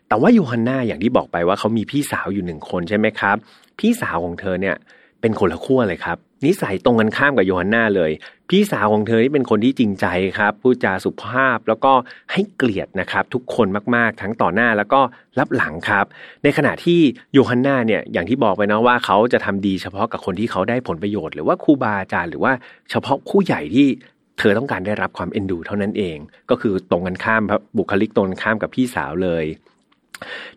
[0.08, 3.36] แต่ว่าโยฮันนาอย่างที่บอกไปว่าเขามีพี่สาวอยู่หนึ่งคนใช่ไหมครับ
[3.80, 4.76] พี่สาวของเธอเนี่ย
[5.22, 8.12] เป็นคนละขั้วเลยครับนิสัยตรงกันข้ามกับโยฮันนาเลย
[8.50, 10.06] พี่สาวของเธอนี่เป็นคนที่จริงใจ
[10.40, 11.94] ครับพูดจาสุภาพแล้วก็
[12.32, 15.02] ให้เกลียดนะครับ ทุกคนมากๆ ทั้งต่อหน้าแล้วก็
[15.40, 16.06] รับหลังครับ
[16.44, 17.00] ในขณะที่
[17.34, 22.54] โยฮันนาเนี่ยอย่างที่บอกไปนะว่าเขาจะทำดีเฉพาะกับคนที่เขาได้ผลประโยชน์หรือว่าครูบาอาจารย์หรือว่า
[22.90, 23.88] เฉพาะคู่ใหญ่ที่
[24.40, 26.18] เธอต้องการได้รับความเอ็นดูเท่านั้นเอง
[26.50, 29.46] ก็คือตรงกันข้ามครับบุคลิกตรงกันข้ามกับพี่สาวเลย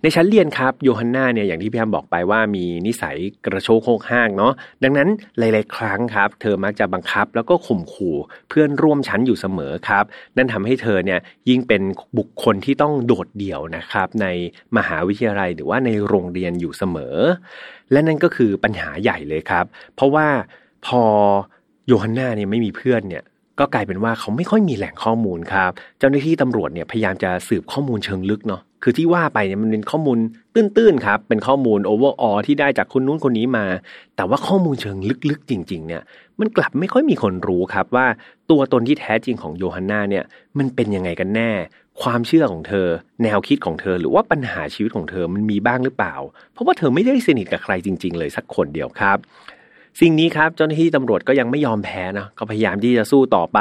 [0.03, 8.17] ในชั้นเรียนครับโยฮันนาเนี่ยอย่างที่พี่แอมบอกไปว่ามีนิสัยกระโชกโคกห้างเนาะดังนั้นหลาย ๆ ครั้งครับ เธอมักจะบังคับแล้วก็ข่มขู่
[8.49, 10.05] เพื่อนร่วมชั้นอยู่เสมอครับ
[10.37, 11.83] นั่นทำให้เธอเนี่ยยิ่งเป็น
[12.19, 14.27] บุคคลที่ต้องโดดเดี่ยวนะครับ ใน
[14.77, 17.17] มหาวิทยาลัยหรือว่าในโรงเรียนอยู่เสมอ
[17.93, 20.27] และนั่นก็คือปัญหาใหญ่เลยครับ เพราะว่า
[20.87, 21.03] พอ
[21.87, 23.25] โยฮันนาเนี่ยไม่มีเพื่อนเนี่ย
[23.59, 30.19] ก็กลายเป็นว่าเขาไม่ค่อยมีแหล่งข้อมูลครับ เจ้าหน้าที่ตำรวจเนี่ยพยายามจะสืบข้อมูลเชิงลึกเนาะ คือที่ว่าไปเนี่ยมันเป็นข้อมูล
[30.55, 33.67] ตื้นๆครับ เป็นข้อมูล overall ที่ได้จากคนนู้นคนนี้มา
[34.17, 34.97] แต่ว่าข้อมูลเชิง
[35.31, 36.03] ลึกๆ จริง ๆ เนี่ย
[36.41, 38.07] มันกลับไม่ค่อยมีคนรู้ครับว่า
[38.51, 40.25] ตัวตนที่แท้จริงของโยฮันนาเนี่ย
[40.59, 41.51] มันเป็นยังไงกันแน่
[42.03, 42.87] ความเชื่อของเธอ
[43.23, 46.15] แนวคิดของเธอ หรือว่าปัญหาชีวิตของเธอมันมีบ้างหรือเปล่า
[46.53, 49.19] เพราะว่าเธอไม่ได้สนิทกับใครจริง ๆ เลยสักคนเดียวครับ
[50.01, 53.59] สิ่งนี้ครับเจ้าหน้าที่ตำรวจก็ยังไม่ยอมแพ้นะก็พยายามที่จะสู้ต่อไป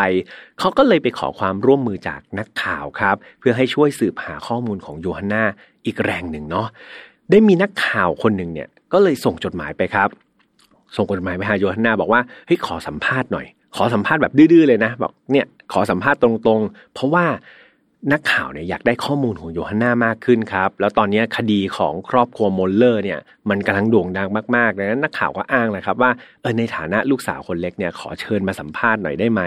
[0.59, 5.43] เขาก็เลยไปขอความร่วมมือจากนักข่าวครับ เพื่อให้ช่วยสืบหาข้อมูลของโยฮันนา
[5.85, 6.67] อีกแรงหนึ่งเนาะ
[7.31, 10.09] ได้มีนักข่าวคนหนึ่งเนี่ยก็เลยส่งจดหมายไปครับ
[10.95, 17.25] ส่งจดหมายไปหาโยฮันนาบอกว่าเฮ้ยขอสัมภาษณ์หน่อย ขอสัมภาษณ์แบบดื้อๆเลยนะบอกเนี่ยขอสัมภาษณ์ตรงๆ เพราะว่า
[18.11, 29.41] นักข่าวเนี่ยอยากได้ข้อมูลของโยฮันนามากขึ้นครับ แล้วตอนนี้คดีของครอบครัวโมลเลอร์เนี่ยมันกำลังโด่งดังมากๆดังนั้นนักข่าวก็อ้างเลยครับว่าเออในฐานะลูกสาวคนเล็กเนี่ยขอเชิญมาสัมภาษณ์หน่อยได้ไหม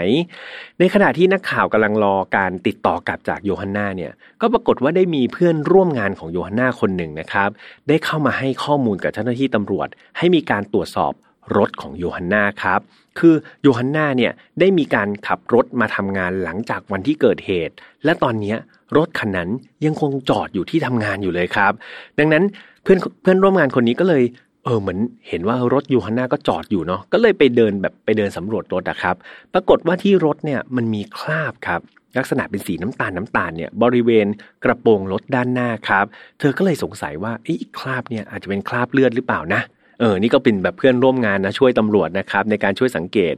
[0.79, 4.11] ในขณะที่นักข่าวกำลังรอการติดต่อกลับจากโยฮันนาเนี่ย
[4.41, 7.49] ก็ปรากฏว่าได้มีเพื่อนร่วมงานของโยฮันนาคนหนึ่งนะครับ
[7.87, 9.87] ได้เข้ามาให้ข้อมูลกับเจ้าหน้าที่ตำรวจ
[10.17, 11.13] ให้มีการตรวจสอบ
[11.57, 12.79] รถของโยฮันนาครับ
[13.19, 17.73] คือโยฮันนาเนี่ยได้มีการขับรถมาทำงานหลังจากวันที่เกิดเหตุ
[18.05, 18.55] และตอนนี้
[18.97, 19.49] รถคันนั้น
[19.85, 21.73] ยังคงจอดอยู่ที่ทำงานอยู่เลยครับ
[22.19, 22.43] ดังนั้น
[22.83, 24.23] เพื่อนเพื่อนร่วมงานคนนี้ก็เลย
[24.65, 29.15] เออเหมือนเห็นว่ารถยูฮันนาก็จอดอยู่เนาะก็เลยไปเดินแบบไปเดินสำรวจรถอะครับ
[29.53, 31.81] ปรากฏว่าที่รถเนี่ยมันมีคราบครับ
[32.17, 34.27] ลักษณะเป็นสีน้ำตาลน้ำตาลเนี่ยบริเวณ
[34.63, 36.05] กระโปรงรถด้านหน้าครับ
[36.39, 39.61] เธอก็เลยสงสัยว่าไอ้คราบเนี่ยอาจจะเป็นคราบเลือดหรือเปล่านะ
[39.99, 43.35] เออ นี่ก็เป็นแบบเพื่อนร่วมงานนะช่วยตำรวจนะครับในการช่วยสังเกต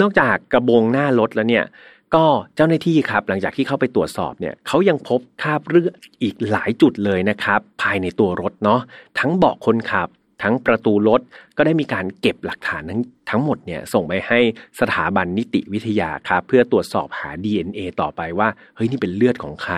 [0.00, 1.64] นอกจากกระโปรงหน้ารถแล้วเนี่ย
[2.14, 2.24] ก็
[2.56, 8.80] เจ้าหน้าที่ครับหลังจากที่เข้าไปตรวจสอบเนี่ยเขายังพบคราบเลือดอีกหลายจุดเลยนะครับ ภายในตัวรถเนาะ
[9.18, 10.08] ทั้งเบาะคนขับ
[10.42, 11.20] ทั้งประตูรถ
[11.56, 14.38] ก็ได้มีการเก็บหลักฐานทั้งทั้งหมดเนี่ยส่งไปให้
[14.80, 19.76] สถาบันนิติวิทยาครับเพื่อตรวจสอบหา DNA ต่อไปว่า เฮ้ยนี่เป็นเลือดของใคร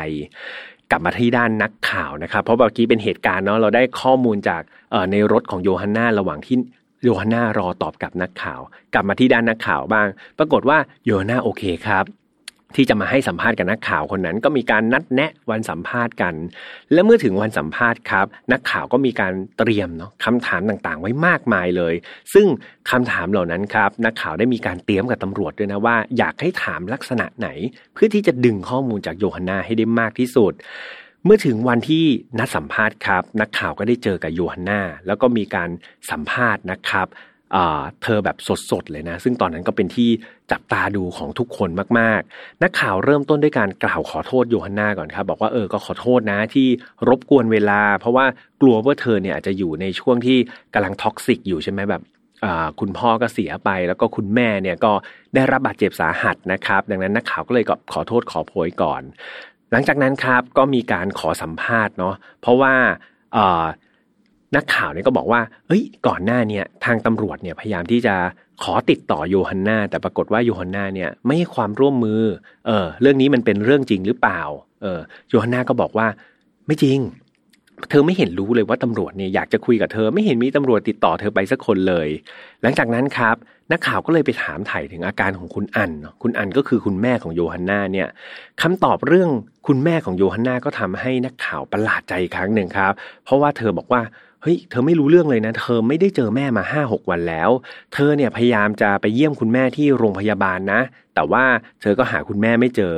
[0.94, 4.62] ลับมาที่ด้านนักข่าวนะครับ เพราะเมื่อกี้เป็นเหตุการณ์เนาะเราได้ข้อมูลจาก
[5.12, 6.56] ในรถของโยฮันนาระหว่างที่
[7.04, 8.60] โยฮันนารอตอบกับนักข่าว
[8.94, 10.06] กลับมาที่ด้านนักข่าวบ้าง
[10.38, 12.04] ปรากฏว่าโยฮันนาโอเคครับ
[12.76, 16.34] ที่จะมาให้สัมภาษณ์กับนักข่าวคนนั้น ก็มีการนัดแนะวันสัมภาษณ์กัน
[16.92, 21.94] และเมื่อถึงวันสัมภาษณ์ครับ นักข่าวก็มีการเตรียมเนาะคำถามต่างๆ ไว้มากมายเลย
[22.34, 22.46] ซึ่ง
[22.90, 27.48] คำถามเหล่านั้นครับ นักข่าวได้มีการเตรียมกับตำรวจด้วยนะว่าอยากให้ถามลักษณะไหน
[27.94, 30.52] เพื่อที่จะดึงข้อมูลจากโยฮันนาให้ได้มากที่สุด
[31.24, 32.04] เมื่อถึงวันที่
[32.38, 35.70] นัดสัมภาษณ์ครับ นักข่าวก็ได้เจอกับโยฮันนาแล้วก็มีการ
[36.10, 37.08] สัมภาษณ์นะครับ
[38.02, 38.36] เธอแบบ
[38.70, 40.10] สดๆเลยนะ ซึ่งตอนนั้นก็เป็นที่
[40.52, 46.68] จับตาดูของทุกคนมากๆ นักข่าวเริ่มต้นด้วยการกล่าวขอโทษโยฮันนาก่อนครับบอกว่าเออก็ขอโทษนะที่
[47.08, 48.24] รบกวนเวลา เพราะว่า
[48.60, 50.38] กลัวว่าเธอเนี่ยอาจจะอยู่ในช่วงที่
[50.74, 52.02] กำลังท็อกซิกอยู่ใช่ไหมแบบ
[52.80, 54.92] คุณพ่อก็เสียไปแล้วก็คุณแม่เนี่ยก็
[55.34, 59.02] ได้รับบาดเจ็บสาหัสนะครับ ดังนั้นนักข่าวก็เลยก็ขอโทษขอโพยก่อน
[59.72, 62.74] หลังจากนั้นครับก็มีการขอสัมภาษณ์เนาะเพราะว่า
[64.56, 68.14] นักข่าวเนี่ยก็บอกว่า เอ้ย ก่อนหน้าเนี่ยทางตำรวจเนี่ยพยายามที่จะ
[68.62, 72.22] ขอติดต่อโยฮันนาแต่ปรากฏว่าโยฮันนาเนี่ยไม่ให้ความร่วมมือ
[72.66, 74.40] เออ เรื่องนี้มันเป็นเรื่องจริงหรือเปล่า
[74.82, 76.06] เออ โยฮันนาก็บอกว่า
[76.66, 76.98] ไม่จริง
[77.90, 82.08] เธอไม่เห็นรู้เลยว่าตำรวจเนี่ยอยากจะคุยกับเธอ ไม่เห็นมีตำรวจติดต่อเธอไปสักคนเลย
[82.62, 83.36] หลังจากนั้นครับ
[83.72, 85.90] นักข่าวก็เลยไปถามไถ่ถึงอาการของคุณอัน
[86.22, 88.08] คุณอันก็คือคุณแม่ของโยฮันนาเนี่ย
[88.62, 89.30] คำตอบเรื่อง
[89.66, 92.92] คุณแม่ของโยฮันนาก็ทำให้นักข่าวประหลาดใจครั้งหนึ่งครับ
[93.24, 94.02] เพราะว่าเธอบอกว่า
[94.44, 97.50] เฮ้ยเธอไม่รู้เรื่องเลยนะ เธอไม่ได้เจอแม่มาห้าหกวันแล้ว
[97.94, 100.80] เธอเนี่ยพยายามจะไปเยี่ยมคุณแม่ที่โรงพยาบาลนะ
[101.14, 101.44] แต่ว่า
[101.80, 102.94] เธอก็หาคุณแม่ไม่เจอ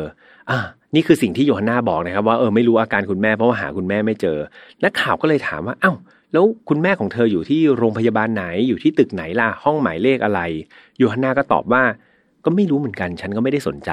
[0.51, 0.59] อ่า
[0.95, 4.39] นี่คือสิ่งที่โยฮันนาบอกนะครับ ว่าเออไม่รู้อาการคุณแม่เพราะว่าหาคุณแม่ไม่เจอ
[4.85, 5.93] นักข่าวก็เลยถามว่าเอ้า
[6.33, 10.41] แล้วคุณแม่ของเธออยู่ที่โรงพยาบาลไหนอยู่ที่ตึกไหนล่ะห้องหมายเลขอะไร
[10.99, 11.83] โยฮันนาก็ตอบว่า
[12.45, 13.91] ก็ไม่รู้เหมือนกันฉันก็ไม่ได้สนใจ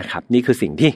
[0.00, 0.90] นะครับ นี่คือสิ่งที่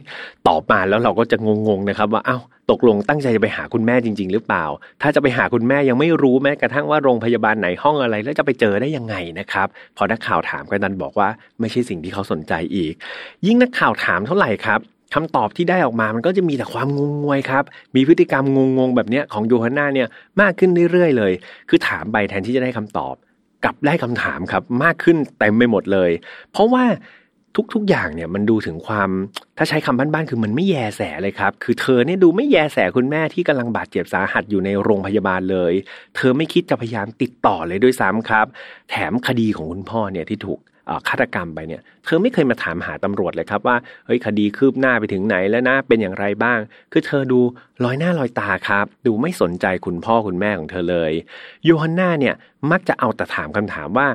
[0.48, 1.36] ตอบมาแล้วเราก็จะ
[1.68, 2.38] งงๆนะครับ ว่าเอา้า
[2.70, 4.64] ตกลงตั้งใจจะไปหาคุณแม่จริง ๆ หรือเปล่า
[5.02, 11.28] ถ้าจะไปหาคุณแม่ยังไม่รู้แม้กระทั่งว่าโรงพยาบาลไหนห้องอะไร แล้วจะไปเจอได้ยังไงนะครับ พอนักข่าวถามก็ดันบอกว่า
[11.60, 12.94] ไม่ใช่สิ่งที่เขาสนใจอีก
[13.46, 14.80] ยิ่งนักข่าวถามเท่าไหร่ครับ
[15.14, 17.64] คำตอบที่ได้ออกมามันก็จะมีแต่ความงงงวยครับ
[17.96, 18.44] มีพฤติกรรม
[18.78, 20.08] งงๆแบบนี้ของโยฮันนาเนี่ย
[20.40, 21.32] มากขึ้นเรื่อยๆเลย
[21.68, 23.14] คือถามไปแทนที่จะได้คำตอบ
[23.64, 26.10] กลับได้คำถามครับมากขึ้นเต็มไปหมดเลย
[26.52, 26.84] เพราะว่า
[27.74, 29.10] ทุก ๆ อย่างเนี่ยมันดูถึงความ
[29.58, 35.72] ถ้าใช้คำบ้านๆคือมันไม่แยแสเลยครับ คือเธอเนี่ยดูไม่แยแสคุณแม่ที่กำลังบาดเจ็บสาหัสอยู่ในโรงพยาบาลเลย
[36.16, 38.46] เธอไม่คิดจะพยายามติดต่อเลยด้วยซ้ำครับ
[38.90, 40.60] แถมคดีของคุณพ่อเนี่ยที่ถูก
[41.08, 46.58] ฆาตกรรมไปเนี่ย เธอไม่เคยมาถามหาตำรวจเลยครับว่าเฮ้ยคดีคืบหน้าไปถึงไหนแล้วนะเป็นอย่างไรบ้าง
[46.92, 47.40] คือเธอดู
[47.84, 51.12] ลอยหน้าลอยตาครับ ดูไม่สนใจคุณพ่อคุณแม่ของเธอเลย
[51.64, 52.34] โยฮันนาเนี่ย
[52.70, 54.08] มักจะเอาแต่ถามคำถามว่า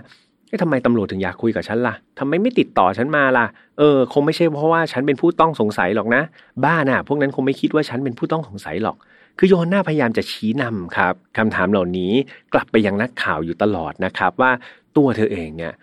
[0.61, 3.45] ทำไมตำรวจถึงอยากคุยกับฉันล่ะทำไมไม่ติดต่อฉันมาล่ะ
[3.79, 6.21] เออ คงไม่ใช่เพราะว่าฉันเป็นผู้ต้องสงสัยหรอกนะ
[6.63, 8.97] บ้าน่ะ พวกนั้นคงไม่คิดว่าฉันเป็นผู้ต้องสงสัยหรอก
[9.37, 12.11] คือโยนนาพยายามจะชี้นำครับคำถามเหล่านี้
[12.53, 14.51] กลับไปยังนักข่าวอยู่ตลอดนะครับ ว่า
[14.97, 15.73] ตัวเธอเองเนี่ย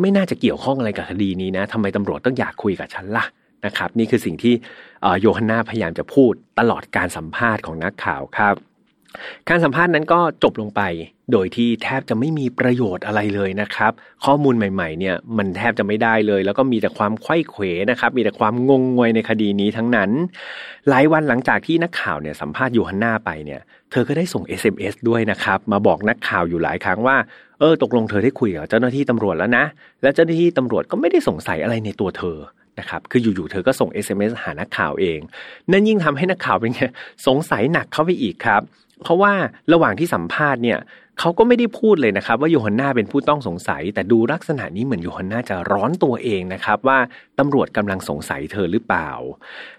[0.00, 3.24] ไม่น่าจะเกี่ยวข้องอะไรกับคดีนี้นะทำไมตำรวจต้องอยากคุยกับฉันล่ะ
[3.66, 4.54] นะครับ นี่คือสิ่งที่
[5.20, 8.54] โยฮันนาพยายามจะพูดตลอดการสัมภาษณ์ของนักข่าวครับ
[9.48, 10.80] การสัมภาษณ์นั้นก็จบลงไป
[11.32, 13.92] โดยที่แทบจะไม่มีประโยชน์อะไรเลยนะครับ
[14.24, 20.10] ข้อมูลใหม่ๆเนี่ยมันแทบจะไม่ได้เลย แล้วก็มีแต่ความไข้เขวนะครับ มีแต่ความงงงวยในคดีนี้ทั้งนั้น
[20.88, 27.16] หลายวันหลังจากที่นักข่าวเนี่ยสัมภาษณ์ยูฮันนาไปเนี่ยเธอก็ได้ส่ง SMS ด้วยนะครับ มาบอกนักข่าวอยู่หลายครั้งว่า
[27.60, 29.64] เออตกลงเธอได้คุยกับเจ้าหน้าที่ตำรวจแล้วนะ
[30.02, 32.38] และเจ้าหน้าที่ตำรวจก็ไม่ได้สงสัยอะไรในตัวเธอ
[32.78, 35.20] นะครับคืออยู่ๆเธอก็ส่ง SMS หานักข่าวเอง
[35.70, 36.82] นั่นยิ่งทำให้นักข่าวเป็นไง
[37.26, 38.62] สงสัยหนักเข้าไปอีกครับ
[39.02, 39.32] เพราะว่า
[39.72, 40.78] ระหว่างที่สัมภาษณ์เนี่ย
[41.18, 46.98] เขาก็ไม่ได้พูดเลยนะครับ ว่าโยฮันนาเป็นผู้ต้องสงสัย แต่ดูลักษณะนี้เหมือนโยฮันนาจะร้อนตัวเองนะครับ ว่า
[47.38, 49.10] ตำรวจกำลังสงสัยเธอหรือเปล่า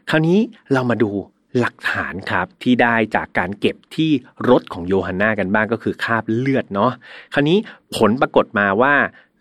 [0.09, 0.39] คราวนี้
[0.73, 1.11] เรามาดู
[1.59, 4.11] หลักฐานครับที่ได้จากการเก็บที่
[4.49, 6.91] รถของโยฮันนากันบ้างก็คือคราบเลือดเนาะ
[7.33, 7.57] คราวนี้
[7.95, 8.93] ผลปรากฏมาว่า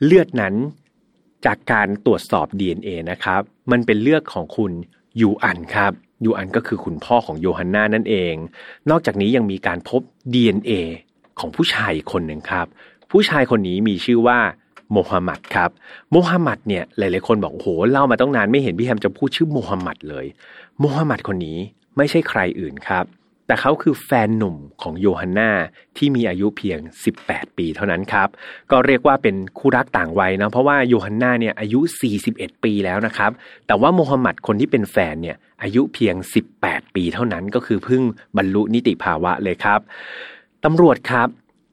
[0.05, 0.55] เลือดนั้น
[1.47, 3.41] จากการตรวจสอบ DNA นะครับ
[3.73, 4.73] มันเป็นเลือดของคุณ
[5.21, 5.93] ยูอันครับ
[6.25, 8.35] ยูอันก็คือคุณพ่อของโยฮันนานั่นเอง
[8.91, 10.01] นอกจากนี้ยังมีการพบ
[10.35, 10.73] DNA
[11.43, 12.67] ของผู้ชายคนหนึ่งครับ
[13.11, 14.39] ผู้ชายคนนี้มีชื่อว่า
[14.93, 15.71] โมฮัมหมัดครับ
[16.11, 20.27] โมฮัมหมัดเนี่ยหลายๆคนบอกโอ้โหเล่ามาต้องนานไม่เห็นพี่แฮมจะพูดชื่อโมฮัมหมัดเลย
[20.81, 21.59] โมฮัมหมัดคนนี้
[21.97, 23.07] ไม่ใช่ใครอื่นครับ
[23.47, 25.51] แต่เขาคือแฟนหนุ่มของโยฮันนา
[25.97, 26.79] ที่มีอายุเพียง
[27.19, 28.29] 18 ปีเท่านั้นครับ
[28.71, 31.81] ก็เรียกว่าเป็นคู่รักต่างวัยนะเพราะว่าโยฮันนาเนี่ยอายุ
[32.23, 33.31] 41 ปีแล้วนะครับ
[33.67, 36.15] แต่ว่าโมฮัมหมัดคนที่เป็นแฟนเนี่ยอายุเพียง
[36.57, 38.03] 18 ปีเท่านั้นก็คือเพิ่ง
[38.37, 39.81] บรรลุนิติภาวะเลยครับ
[40.65, 41.29] ตำรวจครับ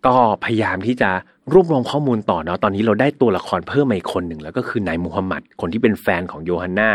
[0.07, 1.09] ก็พยายามที่จะ
[1.53, 6.91] รวบรวมข้อมูลต่อเนาะตอนนี้เราได้ตัวละครเพิ่มมาอีกคนหนึ่งแล้วก็คือนายมูฮัมหมัดคนที่เป็นแฟนของโยฮันนา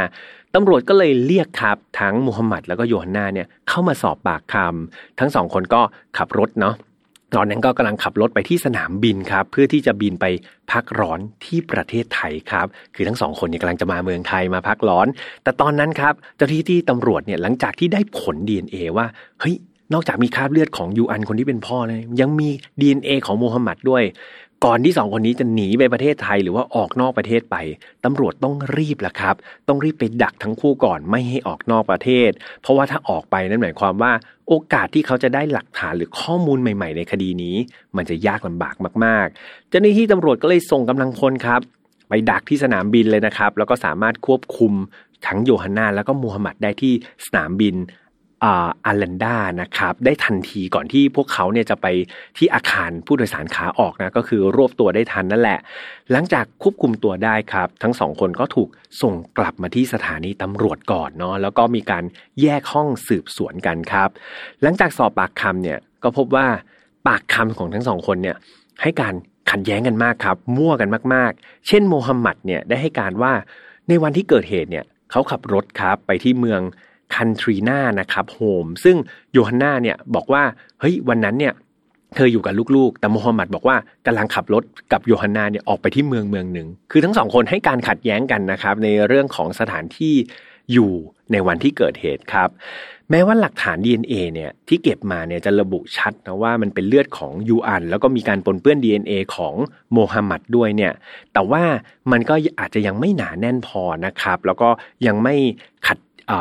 [0.54, 5.80] ตำรวจก็เลยเรียกครับ ทั้งมูฮัมหมัดแล้วก็โยฮันนาเนี่ยเข้ามาสอบปากคำทั้งสองคนก็
[6.18, 6.74] ขับรถเนาะ
[7.36, 10.24] ตอนนั้นก็กำลังขับรถไปที่สนามบินครับ เพื่อที่จะบินไป
[10.70, 15.06] พักร้อนที่ประเทศไทยครับ คือทั้งสองคนเนี่ยกำลังจะมาเมืองไทยมาพักร้อน
[15.42, 19.06] แต่ตอนนั้นครับเจ้าหน้าที่ตำรวจเนี่ยหลังจากที่ได้ผล DNA ว่า
[19.40, 19.56] เฮ้ย
[19.92, 22.48] นอกจากมีคราบเลือดของยูอันคนที่เป็นพ่อเลยยังมี
[22.80, 24.04] DNA ของโมฮัมหมัดด้วย
[24.64, 27.56] ก่อนที่สองคนนี้จะหนีไปประเทศไทยหรือว่าออกนอกประเทศไป
[28.04, 29.36] ตำรวจต้องรีบละครับ
[29.68, 32.30] ต้องรีบไปดักทั้งคู่ก่อนไม่ให้ออกนอกประเทศ
[32.62, 34.12] เพราะว่าถ้าออกไปนั่นหมายความว่า
[34.48, 37.56] โอกาสที่เขาจะได้หลักฐานหรือข้อมูลใหม่ ๆ ในคดีนี้
[37.96, 41.60] มันจะยากลำบากมากๆเจ้าหน้าที่ตำรวจก็เลยส่งกำลังพลครับ
[42.08, 44.72] ไปดักที่สนามบินเลยนะครับ แล้วก็สามารถควบคุม
[45.26, 46.92] ทั้งโยฮันนาแล้วก็มูฮัมหมัดได้ที่
[47.26, 47.74] สนามบิน
[48.44, 51.86] อาร์แลนดานะครับได้ทันทีก่อนที่พวกเขาเนี่ยจะไป
[52.38, 55.58] ที่อาคารผู้โดยสารขาออกนะก็คือรวบตัวได้ทันนั่นแหละ
[56.12, 58.68] หลังจากควบคุมตัวได้ครับ ทั้งสองคนก็ถูก
[59.02, 62.04] ส่งกลับมาที่สถานีตำรวจก่อนเนาะแล้วก็มีการ
[62.40, 64.08] แยกห้องสืบสวนกันครับ
[64.62, 66.46] หลังจากสอบปากคำเนี่ยก็พบว่า
[67.06, 68.36] ปากคำของทั้งสองคนเนี่ย
[68.82, 69.14] ให้การ
[69.50, 73.32] ขัดแย้งกันมากครับ มั่วกันมากๆ เช่นโมฮัมหมัดเนี่ยได้ให้การว่า
[73.88, 76.60] ในวันที่เกิดเหตุเนี่ยเขาขับรถครับไปที่เมือง
[77.14, 78.96] คันทรีนานะครับโฮมซึ่ง
[79.32, 80.42] โยฮันนาเนี่ยบอกว่า
[80.80, 81.54] เฮ้ยวันนั้นเนี่ย
[82.14, 84.62] เธออยู่กับลูกๆ แต่โมฮัมหมัดบอกว่ากำลังขับรถ
[84.92, 90.14] กับโยฮันนาเนี่ยออกไปที่เมืองเมืองหนึ่ง คือทั้งสองคนให้การขัดแย้งกันนะครับ ในเรื่องของสถานที่
[90.72, 90.92] อยู่
[91.32, 92.48] ในวันที่เกิดเหตุครับ
[93.10, 99.54] แม้ว่าหลักฐาน DNA เนี่ยที่เก็บมาเนี่ยจะระบุชัดนะว่ามันเป็นเลือดของยูอัน แล้วก็มีการปนเปื้อน DNA ของ
[99.92, 100.92] โมฮัมหมัดด้วยเนี่ย
[101.32, 101.62] แต่ว่า
[102.12, 104.68] มันก็อาจจะยังไม่หนาแน่นพอนะครับ แล้วก็
[105.06, 105.34] ยังไม่
[105.86, 105.98] ขัด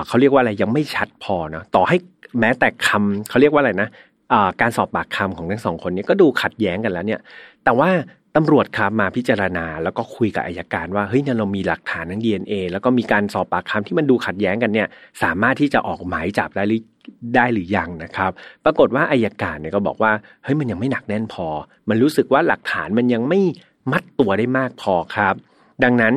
[0.07, 1.97] เขาเรียกว่าอะไรยังไม่ชัดพอนะต่อให้
[2.39, 3.89] แม้แต่คำเขาเรียกว่าอะไรนะ
[4.61, 7.19] การสอบปากคำของทั้งสองคนนี้ก็ดูขัดแย้งกันแล้วเนี่ย
[7.63, 7.89] แต่ว่า
[8.35, 14.87] ตำรวจครับมาพิจารณา แล้วก็คุยกับอายการว่าเฮ้ยเนี่ยเรามีหลักฐานทั้ง DNA แล้วก็มีการสอบปากคำที่มันดูขัดแย้งกันเนี่ย
[15.23, 16.81] สามารถที่จะออกหมายจับได้หรือ
[17.35, 18.31] ได้หรือยังนะครับ
[18.65, 20.11] ปรากฏว่าอายการเนี่ยก็บอกว่า
[20.43, 21.47] เฮ้ยมันยังไม่หนักแน่นพอ
[21.89, 23.39] มันรู้สึกว่าหลักฐานมันยังไม่
[23.91, 25.35] มัดตัวได้มากพอครับ
[25.83, 26.13] ดังนั้น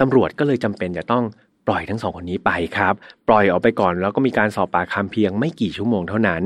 [0.00, 1.24] ตำรวจก็เลยจำเป็นจะต้อง
[1.66, 2.94] ปล่อยทั้งสองคนนี้ไปครับ
[3.28, 6.42] ปล่อยออกไปก่อนแล้วก็มีการสอบปากคำเพียงไม่กี่ชั่วโมงเท่านั้น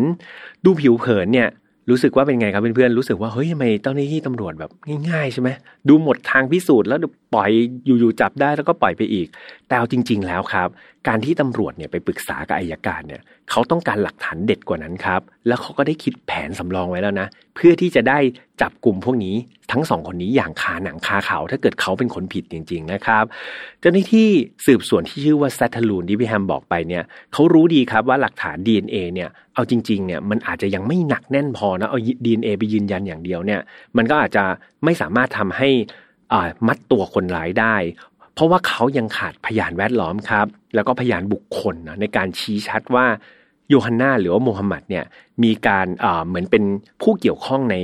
[0.65, 1.49] ดูผิวเผินเนี่ย
[1.91, 4.71] รู้สึกว่าเป็นไงครับเพื่อนๆรู้สึกว่าเฮ้ยทำไมเจ้าหน้าที่ตำรวจแบบ
[5.09, 5.49] ง่ายๆใช่ไหม
[5.89, 6.99] ดูหมดทางพิสูจน์แล้ว
[7.35, 7.51] ปล่อย
[7.85, 9.29] อยู่ๆจับได้แล้วก็ปล่อยไปอีก
[9.67, 10.69] แต่เอาจริง ๆ แล้วครับ
[11.09, 18.19] การที่ตำรวจเนี่ยไปปรึกษากับอายการเนี่ยเขาต้องการหลักฐานเด็ดกว่านั้นครับ แล้วเขาก็ได้คิดแผนสำรองไว้แล้วนะ เพื่อที่จะได้
[18.61, 19.35] จับกลุ่มพวกนี้
[19.73, 23.25] ทั้งสองคนนี้อย่างคาหนังคาเขา ถ้าเกิดเขาเป็นคนผิดจริง ๆ นะครับ
[23.81, 24.29] เจ้าหน้าที่
[24.67, 33.61] สืบสวนที่ชื่อว่าแซทลูนที่พี่แฮมบอกไปเนี่ยเขารู้ดีครับว่าหลักฐาน DNA เนี่ยเอาจริงๆเนี่ยมันอาจจะยังไม่หนักแน่นพอนะเอา DNA ไปยืนยันอย่างเดียวเนี่ย
[33.97, 34.45] มันก็อาจจะ
[34.85, 35.69] ไม่สามารถทำให้
[36.67, 37.77] มัดตัวคนร้ายได้
[38.35, 43.07] เพราะว่าเขายังขาดพยานแวดล้อมครับ แล้วก็พยานบุคคลนะในการชี้ชัดว่า
[43.69, 45.05] โยฮันนาหรือว่าโมฮัมหมัดเนี่ย
[45.45, 45.87] มีการ
[46.27, 46.65] เหมือนเป็น
[47.03, 47.77] ผู้เกี่ยวข้องใน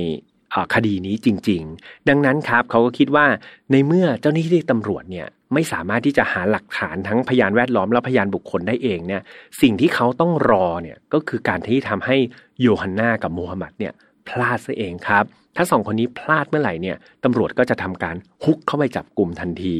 [0.73, 3.25] คดีนี้จริง ๆ ดังนั้นครับเขาก็คิดว่า
[3.71, 9.21] ในเมื่อเจ้าหน้าที่ตำรวจเนี่ยไม่สามารถที่จะหาหลักฐานทั้งพยานแวดล้อมและพยานบุคคลได้เองเนี่ย
[9.61, 12.17] สิ่งที่เขาต้องรอเนี่ยก็คือการที่ทำให้
[12.61, 13.93] โยฮันนากับโมฮัมหมัดเนี่ย
[14.27, 15.25] พลาดซะเองครับ
[15.57, 19.77] ถ้าสองคนนี้พลาดเมื่อไหร่เนี่ยตำรวจก็จะทำการฮุกเข้าไปจับกลุ่มทันที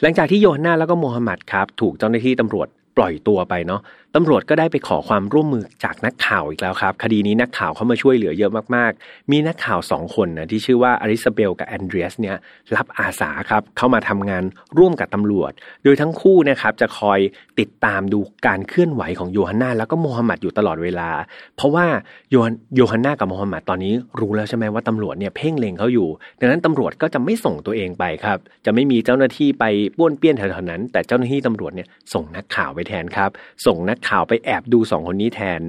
[0.00, 3.80] หลังจากที่โยฮันนาแล้วก็โมฮัมหมัดครับ ถูกเจ้าหน้าที่ตำรวจปล่อยตัวไปเนาะ
[4.16, 12.36] ตำรวจก็ได้ไปขอความร่วมมือจากนักข่าวอีกแล้วครับ คดีนี้นักข่าวเข้ามาช่วยเหลือเยอะมากๆ มีนักข่าวสองคนนะที่ชื่อว่าอลิซาเบลกับแอนเดรียสเนี่ย
[12.76, 14.44] รับอาสาครับเข้ามาทำงาน
[14.78, 15.52] ร่วมกับตำรวจ
[15.84, 17.18] โดยทั้งคู่นะครับจะคอย
[17.60, 21.10] ติดตามดูการเคลื่อนไหวของโยฮันนาแล้วก็โมฮัมหมัดอยู่ตลอดเวลา
[21.56, 21.86] เพราะว่า
[22.30, 22.36] โย
[22.76, 26.08] โยฮันนากับโมฮัมหมัดตอนนี้รู้แล้วใช่ไหมว่าตำรวจเนี่ยเพ่งเล็งเขาอยู่
[26.40, 29.64] ดังนั้นตำรวจก็จะไม่ส่งตัวเองไปครับ จะไม่มีเจ้าหน้าที่ไป
[29.96, 33.30] ป้วนเปี้ยนแถวๆนั้น แต่เจ้าหน้าที่ตำรวจเนี่ยส่งนักข่าวไปแทนครับ
[33.66, 35.60] ส่งนักข่าวไปแอบดูสองคนนี้แทน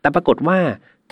[0.00, 0.58] แต่ปรากฏว่า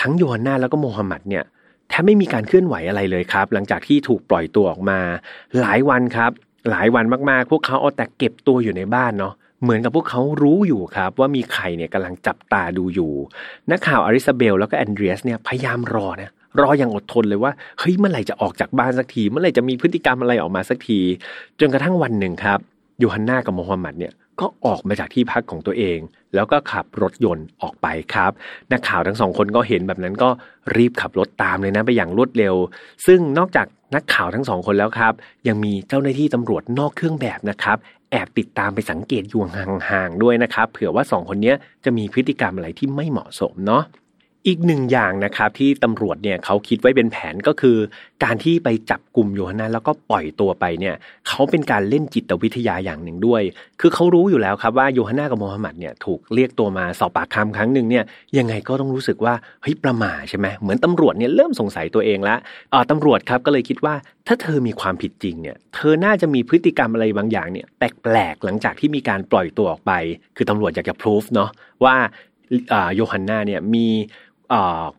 [0.01, 1.45] ทั้งโยฮันนาแล้วก็โมฮัมหมัดเนี่ย
[1.89, 5.01] แทบไม่มีการเคลื่อนไหวอะไรเลยครับ หลังจากที่ถูกปล่อยตัวออกมา
[5.61, 6.31] หลายวันครับ
[6.71, 13.13] หลายวันมากๆ พวกเขาเอาแต่เก็บตัวอยู่ในบ้านเนาะเหมือนกับพวกเขารู้อยู่ครับ ว่ามีใครเนี่ยกำลังจับตาดูอยู่
[13.71, 21.01] นักข่าวอาริซาเบล แล้วก็แอนเดรียสเนี่ยพยายามรอนะรออย่างอดทนเลยว่าเฮ้ยเมื่อไหร่จะออกจากบ้านสักที เมื่อไหร่จะมีพฤติกรรมอะไรออกมาสักที
[21.61, 22.59] จนกระทั่งวันหนึ่งครับ
[22.99, 25.99] โยฮันนากับโมฮัมหมัดเนี่ย ก็ออกมาจากที่พักของตัวเอง
[26.35, 28.33] แล้วก็ขับรถยนต์ออกไปครับ
[28.73, 30.31] นักข่าวทั้งสองคนก็เห็นแบบนั้นก็
[30.77, 32.55] รีบขับรถตามเลยนะไปอย่างรวดเร็ว
[33.07, 35.13] ซึ่งนอกจากนักข่าวทั้งสองคนแล้วครับ
[35.49, 37.77] ยังมีเจ้าหน้าที่ตำรวจนอกเครื่องแบบนะครับ
[38.11, 43.83] แอบติดตามไปสังเกตอยู่ห่างๆด้วยนะครับ เผื่อว่าสองคนนี้จะมีพฤติกรรมอะไรที่ไม่เหมาะสมเนาะ
[44.47, 47.77] อีกหนึ่งอย่างนะครับที่ตำรวจเนี่ยเขาคิดไว้เป็นแผนก็คือ
[48.25, 50.95] การที่ไปจับกลุ่มโยฮันนาแล้วก็ปล่อยตัวไปเนี่ย
[51.29, 53.43] เขาเป็นการเล่นจิตวิทยาอย่างหนึ่งด้วย
[53.81, 58.05] คือเขารู้อยู่แล้วครับว่าโยฮันนากับโมฮัมหมัดเนี่ยถูกเรียกตัวมาสอบปากคำครั้งหนึ่งเนี่ย
[58.39, 62.39] ยังไงก็ต้องรู้สึกว่าเฮ้ยประมาใช่ไหมเหมือนตำรวจเนี่ยเริ่มสงสัยตัวเองล้ว
[62.73, 63.95] อ่าตำรวจครับก็เลยคิดว่า
[64.27, 69.93] ถ้าเธอมีความผิดจริงเนี่ยเธอน่าจะมีพฤติกรรมอะไรบางอย่างเนี่ยแปลกๆหลังจากที่มีการปล่อยตัวออกไป
[70.37, 71.51] คือตำรวจอยากจะพิสูจเนาะ
[71.85, 71.97] ว่า
[72.95, 73.87] โยฮันนาเนี่ยมี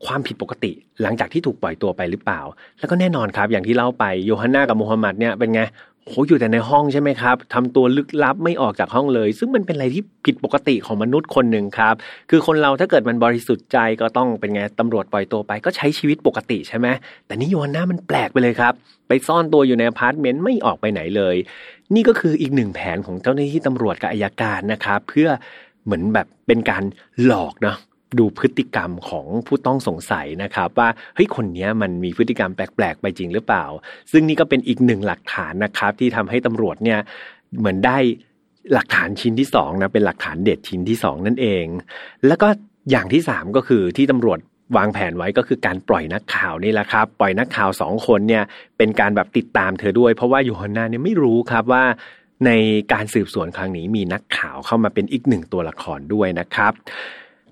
[0.06, 2.42] ความผิดปกติ หลังจากที่ถูกปล่อยตัวไปหรือเปล่า
[2.80, 5.62] แล้วก็แน่นอนครับ อย่างที่เล่าไปโยฮันนากับมูฮัมหมัดเนี่ยเป็นไง
[6.08, 11.96] โหอยู่แต่ในห้องใช่ไหมครับทำตัวลึกลับไม่ออกจากห้องเลย ซึ่งมันเป็นอะไรที่ผิดปกติของมนุษย์คนหนึ่งครับ
[12.30, 16.88] คือคนเราถ้าเกิดมันบริสุทธิ์ใจก็ต้องเป็นไงตำรวจปล่อยตัวไปก็ใช้ชีวิตปกติใช่ไหม
[17.26, 18.74] แต่นี่โยฮันนามันแปลกไปเลยครับ
[19.08, 21.36] ไปซ่อนตัวอยู่ในอพาร์ตเมนต์ไม่ออกไปไหนเลย
[21.96, 25.30] นี่ก็คืออีกหนึ่งแผนของเจ้าหน้าที่ตำรวจกับอายการนะครับเพื่อ
[25.86, 26.84] เหมือนแบบเป็นการ
[27.26, 27.78] หลอกเนาะ
[28.20, 33.66] ดูพฤติกรรมของผู้ต้องสงสัยนะครับ ว่าเฮ้ยคนนี้มันมีพฤติกรรมแปลกๆ ไปจริงหรือเปล่า
[34.12, 37.00] ซึ่งนี่ก็เป็นอีกหนึ่งหลักฐานนะครับ ที่ทำให้ตำรวจเนี่ย
[37.60, 37.98] เหมือนได้
[38.74, 41.66] หลักฐานชิ้นที่สองนะเป็นหลักฐานเด็ดชิ้นที่สองนั่นเอง
[42.28, 42.48] แล้วก็
[42.92, 44.40] อย่างที่สามก็คือที่ตำรวจ
[44.78, 48.44] วางแผนไว้ก็คือการปล่อยนักข่าวนี่แหละครับ ปล่อยนักข่าวสองคนเนี่ย
[48.78, 51.84] เป็นการแบบติดตามเธอด้วย เพราะว่ายูฮันนาเนี่ยไม่รู้ครับว่า
[52.46, 52.52] ใน
[52.94, 56.74] การสืบสวนครั้งนี้มีนักข่าวเข้ามาเป็นอีกหนึ่งตัวละครด้วยนะครับ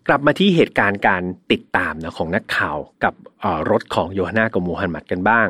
[0.08, 3.14] กลับมาที่เหตุการณ์การติดตามนะของนักข่าวกับ
[3.70, 5.48] รถของโยฮันากับมูฮัมหมัดกันบ้าง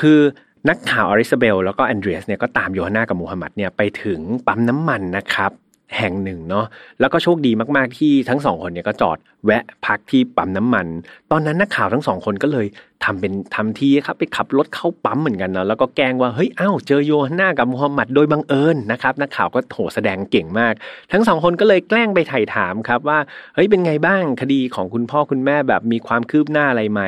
[0.00, 0.20] คือ
[0.68, 5.52] นักข่าวอาริซาเบล แล้วก็แอนเดรียสเนี่ยก็ตามโยฮันนากับมูฮัมหมัดเนี่ยไปถึงปั๊มน้ำมันนะครับ
[5.96, 6.66] แห่งหนึ่งเนาะ
[7.00, 10.86] แล้วก็โชคดีมาก ๆ ที่ทั้งสองคนเนี่ยก็จอดแวะพักที่ปั๊มน้ำมัน
[11.30, 12.66] ตอนนั้นนักข่าวทั้งสองคนก็เลย
[13.04, 20.74] ทำเป็นทำทีครับไปขับรถเข้าปั๊มเหมือนกันเนาะแล้วก็แกล้งว่าเฮ้ยอ้าวเจอโยฮันนากับมูฮัมหมัดโดยบังเอิญนะครับนักข่าวก็โหแสดงเก่งมาก
[21.12, 23.18] ทั้งสองคนก็เลยแกล้งไปไถ่ถามครับว่า
[23.54, 27.02] เฮ้ยเป็นไงบ้างคดีของคุณพ่อคุณแม่แบบมีความคืบหน้าอะไรไหม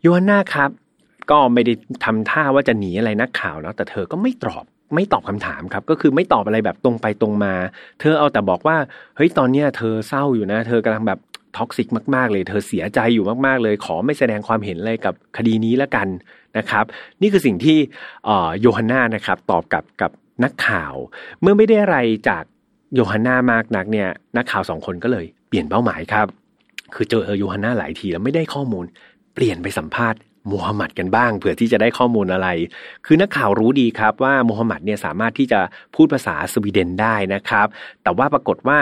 [0.00, 0.70] โยฮันนาครับ
[1.30, 1.72] ก็ไม่ได้
[2.04, 4.64] ทำท่าว่าจะหนีอะไรนักข่าวแล้วแต่เธอก็ไม่ตอบ
[4.94, 7.54] ไม่ตอบคำถามครับ ก็คือไม่ตอบอะไรแบบตรงไปตรงมา
[8.00, 8.76] เธอเอาแต่บอกว่า
[9.16, 11.18] เฮ้ยตอนเนี้ยเธอเศร้าอยู่นะ เธอกำลังแบบ
[11.56, 16.08] toxic มาก ๆ เลยเธอเสียใจอยู่มาก ๆ เลย ขอไม่แสดงความเห็นอะไรกับคดีนี้แล้วกัน
[16.58, 16.84] นะครับ
[17.22, 17.78] นี่คือสิ่งที่
[18.60, 20.10] โยฮันนานะครับ ตอบกับกับ
[20.44, 20.94] นักข่าว
[21.40, 21.98] เมื่อไม่ได้อะไร
[22.28, 22.44] จาก
[22.94, 26.26] โยฮันนามากนักเนี่ย นักข่าวสองคนก็เลยเปลี่ยนเป้าหมายครับ
[26.94, 28.84] คือเจอโยฮันนาหลายทีแล้วไม่ได้ข้อมูล
[29.34, 30.18] เปลี่ยนไปสัมภาษณ์
[30.50, 32.48] มูฮัมหมัดกันบ้างเผื่อที่จะได้ข้อมูลอะไร
[33.06, 35.60] คือนักข่าวรู้ดีครับว่ามูฮัมหมัดเนี่ยสามารถที่จะ
[35.94, 37.66] พูดภาษาสวีเดนได้นะครับ
[38.02, 38.78] แต่ว่าปรากฏว่า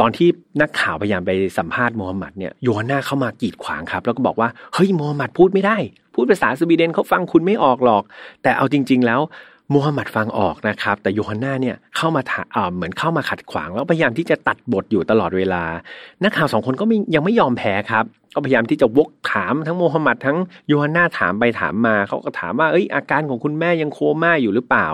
[0.00, 0.28] ตอนที่
[0.60, 5.76] นักข่าวพยายามไปสัมภาษณ์มูฮัมหมัดเนี่ยโยนหนนาเข้ามากีดขวางครับ แล้วก็บอกว่าเฮ้ยมูฮัมหมัดพูดไม่ได้
[6.14, 8.02] พูดภาษาสวีเดนเขาฟังคุณไม่ออกหรอก
[8.42, 9.20] แต่เอาจริง ๆ แล้ว
[9.72, 12.22] มูฮัมหมัดฟังออกนะครับ แต่โยฮันนาเนี่ยเข้ามา
[12.74, 15.64] เหมือนเข้ามาขัดขวาง แล้วพยายามที่จะตัดบทอยู่ตลอดเวลา
[16.24, 20.38] นักข่าวสองคนก็ยังไม่ยอมแพ้ครับก็พยายามที่จะวกถามทั้งโมฮัมหมัดทั้ง
[20.68, 24.88] โยฮันนาถามไปถามมาเขาก็ถามว่าเอ้ยอาการของคุณแม่ยังโคม่าอยู่หรือเปล่า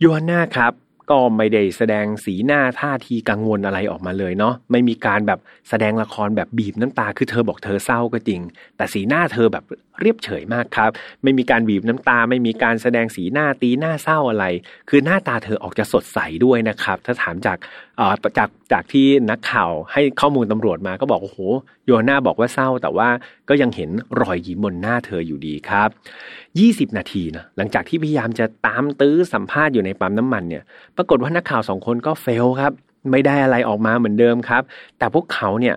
[0.00, 0.72] โยฮันนาครับ
[1.10, 8.40] ก็ไม่ได้แสดงสีหน้าท่าทีกังวลอะไรออกมาเลยเนาะไม่มีการแบบแสดงละครแบบบีบน้ำตาคือเธอบอกเธอเศร้าก็จริง
[8.76, 9.64] แต่สีหน้าเธอแบบ
[10.00, 10.90] เรียบเฉยมากครับ
[11.22, 14.46] ไม่มีการบีบน้ำตา ไม่มีการแสดงสีหน้าตีหน้าเศร้าอะไร
[14.88, 17.58] คือหน้าตาเธอออกจะสดใสด้วยนะครับ ถ้าถามจาก
[18.38, 21.38] จากจากที่นักข่าวให้ข้อมูลตำรวจมาก็บอกโอ้โห
[21.86, 23.08] โยน่าบอกว่าเศร้า แต่ว่า
[23.48, 23.90] ก็ยังเห็น
[24.20, 25.88] รอยยิ้มบนหน้าเธออยู่ดีครับ
[26.60, 30.62] 20นาทีนะหลังจากที่พยายามจะตามตื้อสัมภาษณ์อยู่ในปั๊มน้ำมันเนี่ย
[30.96, 32.72] ปรากฏว่านักข่าวสองคนก็เฟลครับ
[33.10, 34.62] ไม่ได้อะไรออกมาเหมือนเดิมครับ
[34.98, 35.76] แต่พวกเขาเนี่ย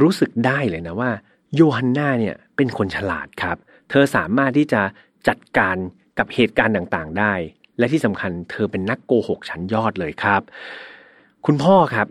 [0.00, 1.10] รู้สึกได้เลยนะว่า
[1.54, 3.56] โยฮันนาเนี่ยเป็นคนฉลาดครับ
[3.90, 4.82] เธอสามารถที่จะ
[5.28, 5.76] จัดการ
[6.18, 7.32] กับเหตุการณ์ต่างๆ ได้
[7.78, 10.42] และที่สำคัญเธอเป็นนักโกหกชั้นยอดเลยครับ
[11.46, 12.06] คุณพ่อครับ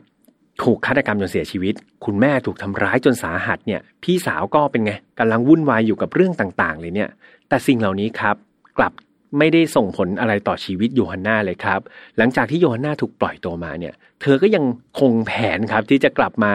[0.64, 1.74] ถูกฆาตกรรมจนเสียชีวิต
[2.06, 7.10] คุณแม่ถูกทำร้ายจนสาหัสเนี่ย พี่สาวก็เป็นไงกำลังวุ่นวายอยู่กับเรื่องต่างๆ เลยเนี่ย
[7.50, 8.36] แต่สิ่งเหล่านี้ครับ
[8.78, 8.94] กลับ
[9.40, 11.80] ไม่ได้ส่งผลอะไรต่อชีวิตโยฮันนาเลยครับ
[12.18, 14.66] หลังจากที่โยฮันนาถูกปล่อยตัวมาเนี่ย เธอก็ยัง
[15.00, 16.54] คงแผนครับที่จะกลับมา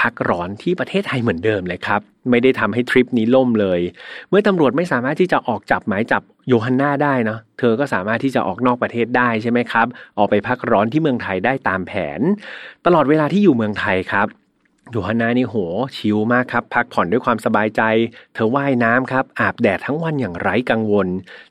[0.00, 2.00] พักร้อนที่ประเทศไทยเหมือนเดิมเลยครับ
[2.30, 3.80] ไม่ได้ทำให้ทริปนี้ล่มเลย
[4.28, 9.86] เมื่อตำรวจไม่สามารถที่จะออกจับหมายจับโยฮันนาได้เนาะ เธอก็สามารถที่จะออกนอกประเทศได้ใช่ไหมครับ
[10.18, 12.20] ออกไปพักร้อนที่เมืองไทยได้ตามแผน
[12.86, 14.26] ตลอดเวลาที่อยู่เมืองไทยครับ
[14.92, 15.56] โยฮันนานี่โห
[15.96, 17.82] ชิลมากครับ พักผ่อนด้วยความสบายใจ
[18.34, 21.08] เธอว่ายน้ำครับ อาบแดดทั้งวันอย่างไร้กังวล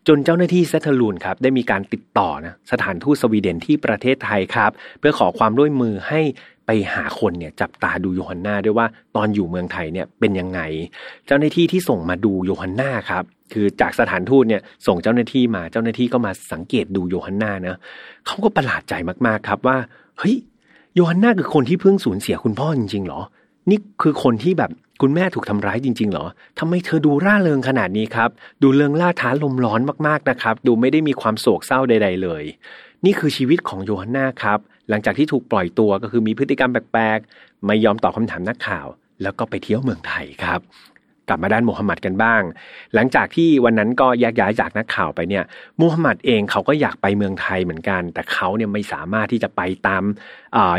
[0.07, 6.21] จนเจ้าหน้าที่เซทลูนครับ ได้มีการติดต่อนะสถานทูตสวีเดนที่ประเทศไทยครับ เพื่อขอความร่วมมือให้
[6.65, 10.59] ไปหาคนเนี่ยจับตาดูโยฮันนาด้วยว่าตอนอยู่เมืองไทยเนี่ยเป็นยังไง
[11.27, 13.23] เจ้าหน้าที่ที่ส่งมาดูโยฮันนาครับ
[13.53, 17.77] คือจากสถานทูตเนี่ยส่งเจ้าหน้าที่มาเจ้าหน้าที่ก็มาสังเกตดูโยฮันนานะ
[18.25, 18.93] เขาก็ประหลาดใจ
[19.27, 19.77] มากๆครับว่า
[20.19, 20.35] เฮ้ย
[20.99, 23.21] โยฮันนาคือคนที่เพิ่งสูญเสียคุณพ่อจริงๆหรอ
[23.69, 24.71] นี่คือคนที่แบบ
[25.01, 26.25] คุณแม่ถูกทำร้ายจริงๆเหรอ
[26.59, 28.29] ทำไมเธอดูร่าเริงขนาดนี้ครับ
[28.61, 32.43] ดูเริงล่าท้าลมร้อนมากๆนะครับ ดูไม่ได้มีความโศกเศร้าใด ๆ เลย
[33.05, 38.87] นี่คือชีวิตของโยฮันนาครับ หลังจากที่ถูกปล่อยตัวก็คือมีพฤติกรรมแปลกๆ ไม่ยอมตอบคาถามนักข่าว
[39.21, 40.59] แล้วก็ไปเที่ยวเมืองไทยครับ
[41.29, 42.41] กลับมาด้านมูฮัมหมัดกันบ้าง
[42.95, 45.43] หลังจากที่วันนั้นก็แยกย้ายจากนักข่าวไปเนี่ย
[45.81, 50.03] มูฮัมหมัดเองเขาก็อยากไปเมืองไทยเหมือนกัน แต่เขาเนี่ยไม่สามารถที่จะไปตาม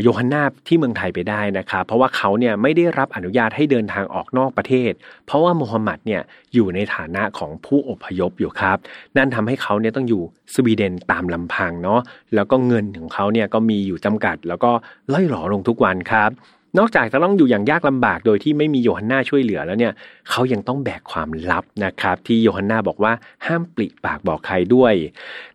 [0.02, 4.92] โยฮันนาที่เมืองไทยไปได้นะครับเพราะว่าเขาเนี่ยไม่ได้รับอนุญาตให้เดินทางออกนอกประเทศ
[5.26, 6.22] เพราะว่ามูฮัมหมัดเนี่ย
[6.54, 8.78] อยู่ในฐานะของผู้อพยพอยู่ครับ
[9.16, 10.22] นั่นทำให้เขาเนี่ยต้องอยู่
[10.54, 12.00] สวีเดนตามลำพังเนาะ
[12.34, 14.70] แล้วก็เงินของเขาเนี่ยก็มีอยู่จำกัด แล้วก็
[15.12, 16.30] ล่อยหลอลงทุกวันครับ
[16.78, 19.92] นอกจากจะต้องอยู่อย่างยากลำบากโดยที่ไม่มีโยฮันนาช่วยเหลือแล้วเนี่ย
[20.30, 23.12] เขายังต้องแบกความลับนะครับ ที่โยฮันนาบอกว่า
[23.46, 24.94] ห้ามปลิปากบอกใครด้วย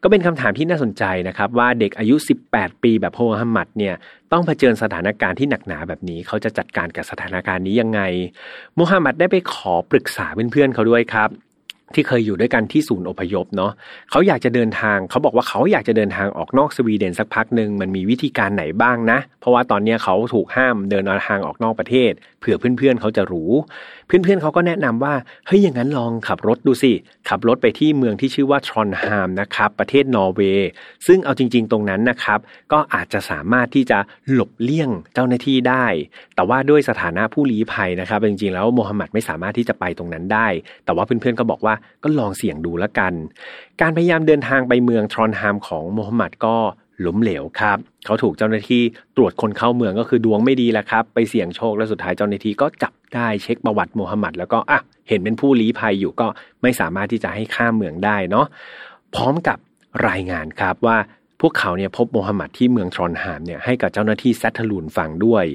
[0.03, 2.15] ก็เป็นคำถามที่น่าสนใจนะครับ ว่าเด็กอายุ
[2.51, 3.95] 18 ปีแบบโฮฮัมมัดเนี่ย
[4.31, 8.01] ต้องเผชิญสถานการณ์ที่หนักหนาแบบนี้ เขาจะจัดการกับสถานการณ์นี้ยังไง
[8.75, 11.29] โมฮัมหมัดได้ไปขอปรึกษาเพื่อนๆเขาด้วยครับ
[11.95, 13.71] ที่เคยอยู่ด้วยกันที่ศูนย์อพยพเนาะ
[14.11, 23.51] เขาอยากจะเดินทางเขาบอกว่าเขาอยากจะเดินทางออกนอกสวีเดนสักพักหนึ่งมันมีวิธีการไหนบ้างนะ เพราะว่าตอนนี้เขาถูกห้ามเดินทางออกนอกประเทศ เผื่อเพื่อนๆเขาจะรู้
[24.05, 25.13] เพื่อนๆเขาก็แนะนำว่า
[25.47, 26.91] เฮ้ยอย่างนั้นลองขับรถดูสิ
[27.29, 30.69] ขับรถไปที่เมืองที่ชื่อว่าทรอนฮามนะครับ ประเทศนอร์เวย์
[31.07, 32.39] ซึ่งเอาจริง ๆ ตรงนั้นนะครับ
[32.71, 33.99] ก็อาจจะสามารถที่จะ
[34.31, 35.85] หลบเลี่ยงเจ้าหน้าที่ได้
[36.35, 40.47] แต่ว่าด้วยสถานะผู้ลี้ภัยนะครับ จริงๆ แล้วโมฮัมหมัดไม่สามารถที่จะไปตรงนั้นได้
[40.85, 43.13] แต่ว่าเพื่อนๆก็บอกว่าก็ลองเสี่ยงดูแล้วกัน
[43.81, 46.57] การพยายามเดินทางไปเมืองทรอนฮามของโมฮัมหมัดก็
[47.01, 48.81] หล้มเหลวครับเขาถูกเจ้าหน้าที่
[49.15, 56.27] ตรวจคนเข้าเมืองก็คือดวงไม่ดีแล้วครับ ไปเสี่ยงโชคและสุดท้ายเจ้าหน้าที่ก็จับได้เช็คประวัติโมฮัมหมัดแล้วก็อะเห็นเป็นผู้ลี้ภัยอยู่ก็
[56.61, 58.45] ไม่สามารถที่จะให้ข้ามเมืองได้เนาะ
[59.15, 59.57] พร้อมกับ
[60.07, 60.97] รายงานครับว่า
[61.41, 65.45] พวกเขาเนี่ยพบโมฮัมหมัดที่เมืองทรอนฮามเนี่ยให้กับเจ้าหน้าที่แซทลูนฟังด้วย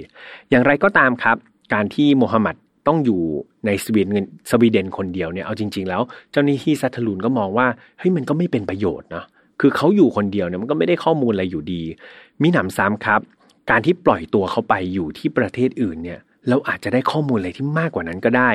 [0.51, 1.37] อย่างไรก็ตามครับ
[1.75, 3.23] การที่โมฮัมหมัดต้องอยู่
[3.67, 7.67] ในสวีเดนสวีเดนคนเดียวเนี่ยเอาจริง ๆ แล้วเจ้าหน้าที่ซัตลูนก็มองว่า
[7.99, 9.25] เฮ้ยมันก็ไม่เป็นประโยชน์นะ
[9.61, 11.83] คือเขาอยู่คนเดียวเนี่ยมันก็ไม่ได้ข้อมูลอะไรอยู่ดี
[12.43, 13.21] มีหนำซ้ำครับ
[13.71, 18.51] การที่ปล่อยตัวเขาไปอยู่ที่ประเทศอื่นเนี่ยเราอาจจะได้ข้อมูลอะไรที่มากกว่านั้นก็ได้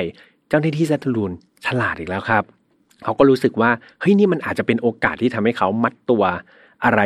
[0.48, 1.32] เจ้าหน้าที่ซัตลูน
[1.66, 2.44] ฉลาดอีกแล้วครับ
[3.04, 6.24] เขาก็รู้สึกว่าเฮ้ยนี่มันอาจจะเป็นโอกาสที่ทำให้เขามัดตัว
[6.84, 7.00] อะไร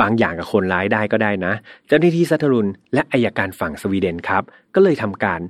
[0.00, 1.52] บางอย่างกับคนร้ายได้ก็ได้นะ
[1.86, 4.42] เจ้าหน้าที่ซัตลูนและอายการฝั่งสวีเดนครับ
[4.74, 5.40] ก็เลยทำการ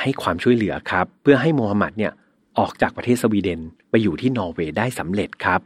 [0.00, 2.12] ให้ความช่วยเหลือครับ เพื่อให้โมฮัมหมัดเนี่ย
[2.58, 5.60] ออกจากประเทศสวีเดนไปอยู่ที่นอร์เวย์ได้สำเร็จครับ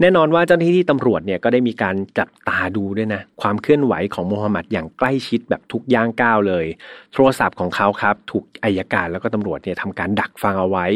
[0.00, 6.66] แน่นอนว่าเจ้าหน้าที่ตำรวจเนี่ยก็ได้มีการจับตาดูด้วยนะความเคลื่อนไหวของโมฮัมหมัดอย่างใกล้ชิดแบบทุกย่างก้าวเลย
[7.12, 10.86] โทรศัพท์ของเขาครับ ถูกอายการแล้วก็ตำรวจเนี่ยทำการดักฟังเอาไว้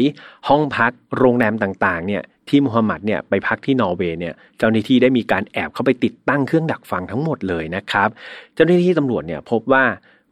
[0.47, 8.09] ห้องพักโรงแรมต่างๆ เนี่ยที่มูฮัมหมัดเนี่ยไปพักที่นอร์เวย์เนี่ยเจ้าหน้าที่ได้มีการแอบเข้าไปติดตั้งเครื่องดักฟังทั้งหมดเลยนะครับ
[8.53, 9.83] เจ้าหน้าที่ตำรวจเนี่ยพบว่า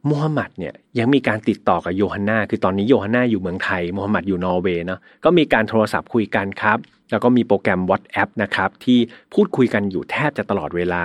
[0.08, 6.78] มูฮัมหมัดเนี่ยยังมีการติดต่อกับโยฮันนาคือตอนนี้โยฮันนาอยู่เมืองไทยมูฮัมหมัดอยู่นอร์เวย์เนาะก็มีการโทรศัพท์คุยกันครับ
[7.10, 8.98] แล้วก็มีโปรแกรม WhatsApp นะครับที่
[9.34, 11.04] พูดคุยกันอยู่แทบจะตลอดเวลา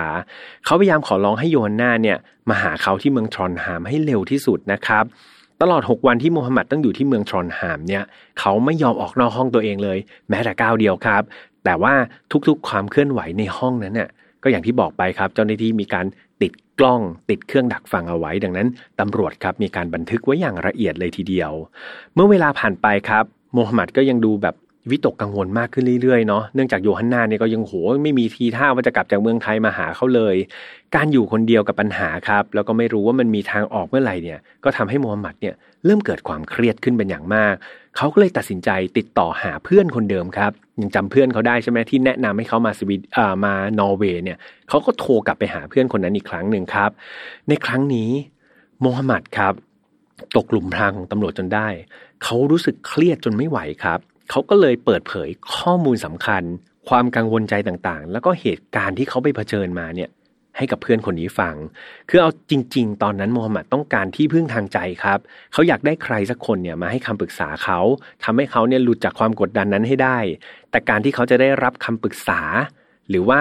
[0.64, 2.18] เขาพยายามขอร้องให้โยฮันนาเนี่ย
[2.48, 5.04] มาหาเขาที่เมืองทรอนฮามให้เร็วที่สุดนะครับ
[5.62, 8.04] ตลอด 6 วันที่มูฮัมหมัดต้องอยู่ที่เมืองทรอนฮามเนี่ย
[8.40, 11.22] เขาไม่ยอมออกนอกห้องตัวเองเลย แม้แต่ก้าวเดียวครับ
[11.64, 11.94] แต่ว่า
[12.48, 14.10] ทุกๆความเคลื่อนไหวในห้องนั้นเนี่ย
[14.42, 16.06] ก็อย่างที่บอกไปครับ เจ้าหน้าที่มีการ
[16.80, 17.00] กล้อง
[17.30, 18.68] ติดเครื่องดักฟังเอาไว้ ดังนั้น
[19.00, 21.52] ตำรวจครับมีการบันทึกไว้อย่างละเอียดเลยทีเดียว
[22.14, 23.24] เมื่อเวลาผ่านไปครับ
[23.54, 24.54] โมฮัมหมัดก็ยังดูแบบ
[24.90, 27.72] วิตกกังวลมากขึ้นเรื่อยๆเนาะเนื่องจากโยฮันนาเนี่ยก็ยังโห
[28.02, 30.36] ไม่มีทีท่าว่าจะกลับจากเมืองไทยมาหาเขาเลย
[30.94, 35.54] การอยู่คนเดียวกับปัญหาครับ แล้วก็ไม่รู้ว่ามันมีทางออกเมื่อไหร่เนี่ย ก็ทำให้โมฮัมหมัดเนี่ย
[35.84, 37.54] เริ่มเกิดความเครียดขึ้นเป็นอย่างมาก
[37.96, 46.90] เขาก็เลยตัดสินใจติดต่อหาเพื่อนคนเดิมครับ ยังจำเพื่อนเขาได้ใช่ไหมที่แนะนำให้เขามาสวีดอ่ามานอร์เวย์เนี่ยเขาก็โทรกลับไปหาเพื่อนคนนั้นอีกครั้งหนึ่งครับ
[47.48, 48.10] ในครั้งนี้
[48.80, 49.54] โมฮัมหมัดครับ
[50.36, 51.68] ตกหลุมพรางของตำรวจจนได้
[52.24, 53.98] เขารู้สึกเครียดจนไม่ไหวครับ
[54.30, 56.42] เขาก็เลยเปิดเผยข้อมูลสำคัญ
[56.88, 60.10] ความกังวลใจต่างๆ แล้วก็เหตุการณ์ที่เขาไปเผชิญมาเนี่ย
[60.58, 61.54] ให้กับเพื่อนคนนี้ฟัง
[62.08, 65.18] คือเอาจริง ๆ ตอนนั้นโมฮัมหมัดต้องการที่พึ่งทางใจครับ
[65.52, 67.80] เขาอยากได้ใครสักคนเนี่ยมาให้คำปรึกษาเขา
[68.24, 70.18] ทำให้เขาเนี่ยหลุดจากความกดดันนั้นให้ได้
[70.70, 72.40] แต่การที่เขาจะได้รับคำปรึกษา
[73.10, 73.40] หรือว่า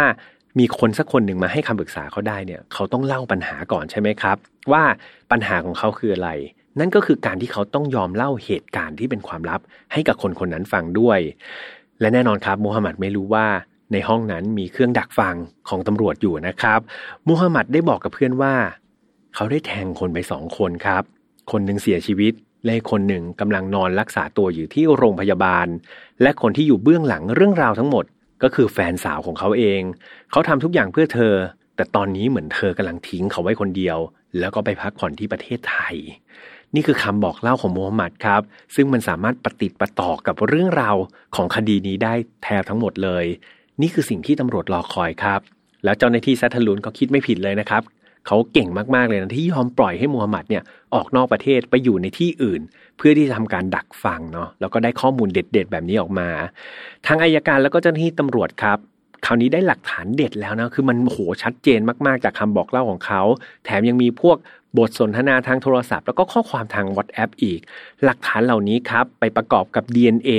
[0.59, 4.38] มีคนสักคนหนึ่งมาให้คำปรึกษาเขาได้เนี่ย เขาต้องเล่าปัญหาก่อนใช่ไหมครับ
[4.72, 4.84] ว่า
[5.32, 6.30] ปัญหาของเขาคืออะไร
[6.80, 9.61] นั่นก็คือการที่เขาต้องยอมเล่าเหตุการณ์ที่เป็นความลับ
[9.93, 11.20] ให้กับคนคนนั้นฟังด้วย
[12.01, 13.45] และแน่นอนครับมูฮัมหมัดไม่รู้ว่า
[13.92, 15.36] ในห้องนั้นมีเครื่องดักฟัง
[15.70, 16.80] ของตำรวจอยู่นะครับ
[17.28, 18.56] มูฮัมหมัดได้บอกกับเพื่อนว่า
[19.36, 21.04] เขาได้แทงคนไปสองคนครับ
[21.52, 22.34] คนหนึ่งเสียชีวิต
[22.66, 25.68] และคนหนึ่งกำลังนอนรักษาตัวอยู่ที่โรงพยาบาล
[26.22, 28.06] และคนที่อยู่เบื้องหลังเรื่องราวทั้งหมด
[28.44, 29.82] ก็คือแฟนสาวของเขาเอง
[30.32, 31.34] เขาทำทุกอย่างเพื่อเธอ
[31.76, 33.98] แต่ตอนนี้เหมือนเธอกำลังทิ้งเขาไว้คนเดียว
[34.40, 35.96] แล้วก็ไปพักผ่อนที่ประเทศไทย
[36.76, 38.42] นี่คือคำบอกเล่าของโมฮัมหมัดครับ
[38.76, 40.96] ซึ่งมันสามารถปฏิติดประต่อกับเรื่องราว
[41.36, 42.14] ของคดีนี้ได้
[42.44, 43.26] แทบทั้งหมดเลย
[43.82, 45.41] นี่คือสิ่งที่ตำรวจรอคอยครับ
[45.84, 47.84] แล้วเจ้าหน้าที่ซัตทลุนก็คิดไม่ผิดเลยนะครับ
[48.28, 50.63] เขาเก่งมาก ๆ เลยนะที่ยอมปล่อยให้มูฮัมหมัดเนี่ย
[50.93, 52.61] ออกนอกประเทศไปอยู่ในที่อื่น
[52.97, 56.30] เพื่อที่จะทำการดักฟังเนาะแล้วก็ได้ข้อมูลเด็ด ๆ แบบนี้ออกมา
[57.07, 58.78] ทางอายการแล้วก็เจ้าหน้าที่ตำรวจครับ
[59.25, 63.21] คราวนี้ได้หลักฐานเด็ดแล้วนะคือมันโหชัดเจนมากๆจากคำบอกเล่าของเขา
[63.65, 64.38] แถมยังมีพวก
[64.78, 67.59] บทสนทนาทางโทรศัพท์ แล้วก็ข้อความทาง WhatsApp อีก
[68.03, 70.32] หลักฐานเหล่านี้ครับ ไปประกอบกับ DNA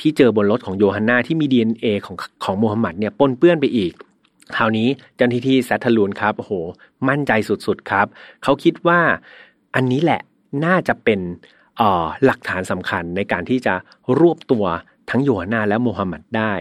[0.00, 3.92] ที่เจอบนรถของโยฮันนาที่มี DNA ของของโมฮัมหมัดเนี่ยปนเปื้อนไปอีก
[4.56, 6.52] คราวนี้เจ้าหน้าที่แซทลูนครับโอ้โห
[7.08, 8.06] มั่นใจสุดๆครับ
[8.42, 9.00] เขาคิดว่า
[9.74, 10.20] อันนี้แหละ
[10.64, 11.20] น่าจะเป็น
[12.24, 13.74] หลักฐานสำคัญในการที่จะ
[14.20, 14.64] รวบตัว
[15.10, 16.54] ทั้งโยฮันนาและโมฮัมหมัดได้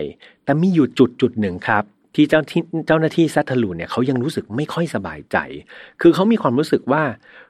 [0.44, 1.84] แต่มีอยู่จุดจุดหนึ่งครับ
[2.16, 5.38] ที่เจ้าที่เจ้าหน้าที่ซัตทลูนเนี่ยเขายังรู้สึกไม่ค่อยสบายใจ
[6.02, 7.04] คือเขามีความรู้สึกว่า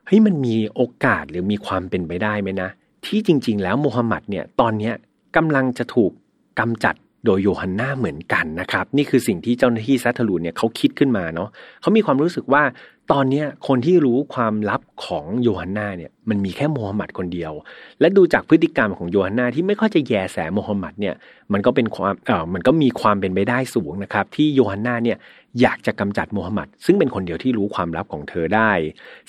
[0.05, 2.69] เฮ้ยมันมีโอกาสหรือมีความเป็นไปได้ไหมนะ
[3.05, 4.93] ที่จริง ๆ แล้วโมฮัมหมัดเนี่ยตอนเนี้ย
[5.35, 6.11] กำลังจะถูก
[6.59, 11.49] กำจัดโดยโยฮันนาเหมือนกันนะครับ นี่คือสิ่งที่เจ้าหน้าที่ซัตทลูนเนี่ยเขาคิดขึ้นมาเนาะ
[11.81, 12.63] เขามีความรู้สึกว่า
[13.11, 17.51] ตอนนี้คนที่รู้ความลับของโยฮันนาเนี่ยมันมีแค่โมฮัมหมัดคนเดียว
[17.99, 21.15] และดูจากพฤติกรรมของโยฮันนาที่ไม่ค่อยจะแยแสโมฮัมหมัดเนี่ย
[21.53, 25.17] มันก็เป็นความเออมันก็มีความเป็นไปได้สูงนะครับ ที่โยฮันนาเนี่ย
[25.61, 28.71] อยากจะกำจัดโมฮัมหมัดซึ่งเป็นคนเดียวที่รู้ความลับของเธอได้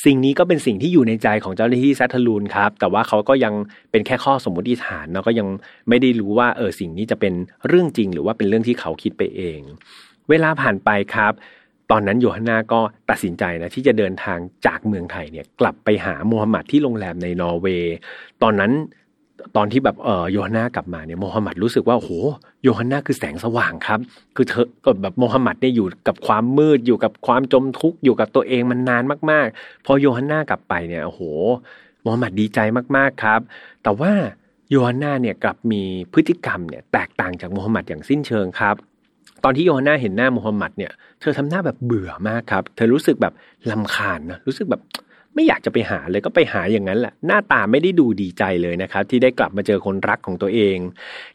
[0.04, 3.54] สิ่งนี้ก็เป็นสิ่งที่อยู่ในใจของเจ้าหน้าที่ซัตทลูนครับ แต่ว่าเขาก็ยัง
[3.90, 5.48] เป็นแค่ข้อสมมติฐานแล้วก็ยัง
[5.88, 7.34] ไม่ได้รู้ว่าเออสิ่งนี้จะเป็น
[7.68, 9.60] เรื่องจริง หรือว่าเป็นเรื่องที่เขาคิดไปเอง
[10.30, 11.32] เวลาผ่านไปครับ
[11.90, 17.94] ตอนนั้นโยฮันนาก็ตัดสินใจนะที่จะเดินทางจากเมืองไทยเนี่ยกลับไปหาโมฮัมหมัดที่โรงแรมในนอร์เวย์
[18.42, 18.72] ตอนนั้น
[19.56, 22.10] ตอนที่แบบเออโยฮันนากลับมาเนี่ยโมฮัมหมัดรู้สึกว่าโห
[22.62, 24.00] โยฮันนาคือแสงสว่างครับ
[24.36, 31.20] คือเธอก็แบบโมฮัมหมัดเนี่ยอยู่กับความมืดอยู่กับความจมทุกข์อยู่กับตัวเองมันนานมากๆ พอโยฮันนากลับไปเนี่ยโอ้โห
[32.02, 32.58] โมฮัมหมัดดีใจ
[32.96, 33.40] มากๆครับ
[33.82, 34.12] แต่ว่า
[34.70, 35.82] โยฮันนาเนี่ยกลับมี
[36.12, 38.76] พฤติกรรมเนี่ยแตกต่างจากโมฮัมหมัดอย่างสิ้นเชิงครับ
[39.44, 43.34] ตอนที่โยฮันนาเห็นหน้าโมฮัมหมัดเนี่ยเธอทำหน้าแบบเบื่อมากครับ เธอรู้สึกแบบ
[43.70, 44.82] ลำคาญนะรู้สึกแบบ
[45.34, 50.76] ไม่อยากจะไปหาเลยก็ไปหาอย่างนั้นแหละหน้าตาไม่ได้ดูดีใจเลยนะครับ ที่ได้กลับมาเจอคนรักของตัวเอง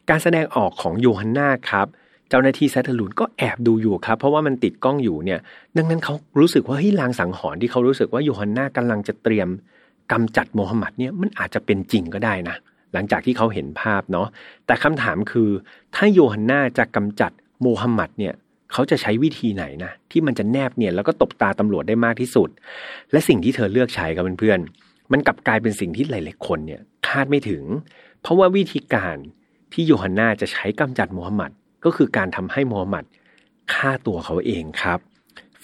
[0.08, 1.86] การแสดงออกของโยฮันนาครับ
[2.28, 5.40] เจ้าหน้าที่แซตลูนก็แอบดูอยู่ครับ เพราะว่ามันติดกล้องอยู่เนี่ย
[5.76, 9.48] ดังนั้นเขารู้สึกว่าเฮ้ยลางสังหรณ์ที่เขารู้สึกว่าโยฮันนากำลังจะเตรียม
[10.12, 12.56] กำจัดโมฮัมหมัดเนี่ยมันอาจจะเป็นจริงก็ได้นะ
[12.92, 14.28] หลังจากที่เขาเห็นภาพเนาะ
[14.66, 15.50] แต่คำถามคือ
[15.94, 17.32] ถ้าโยฮันนาจะกำจัด
[17.62, 18.34] โมฮัมหมัดเนี่ย
[18.72, 22.48] เขาจะใช้วิธีไหนนะที่มันจะแนบเนียนแล้วก็ตบตาตำรวจได้มากที่สุด
[23.12, 27.62] และสิ่งที่เธอเลือกใช้กับเพื่อนๆมันกลับกลายเป็นสิ่งที่หลายๆคนเนี่ยคาดไม่ถึง
[28.22, 29.16] เพราะว่าวิธีการ
[29.72, 31.50] ที่โยฮันนาจะใช้กำจัดมูฮัมหมัด
[31.84, 33.04] ก็คือการทำให้มูฮัมหมัด
[33.72, 34.98] ฆ่าตัวเขาเองครับ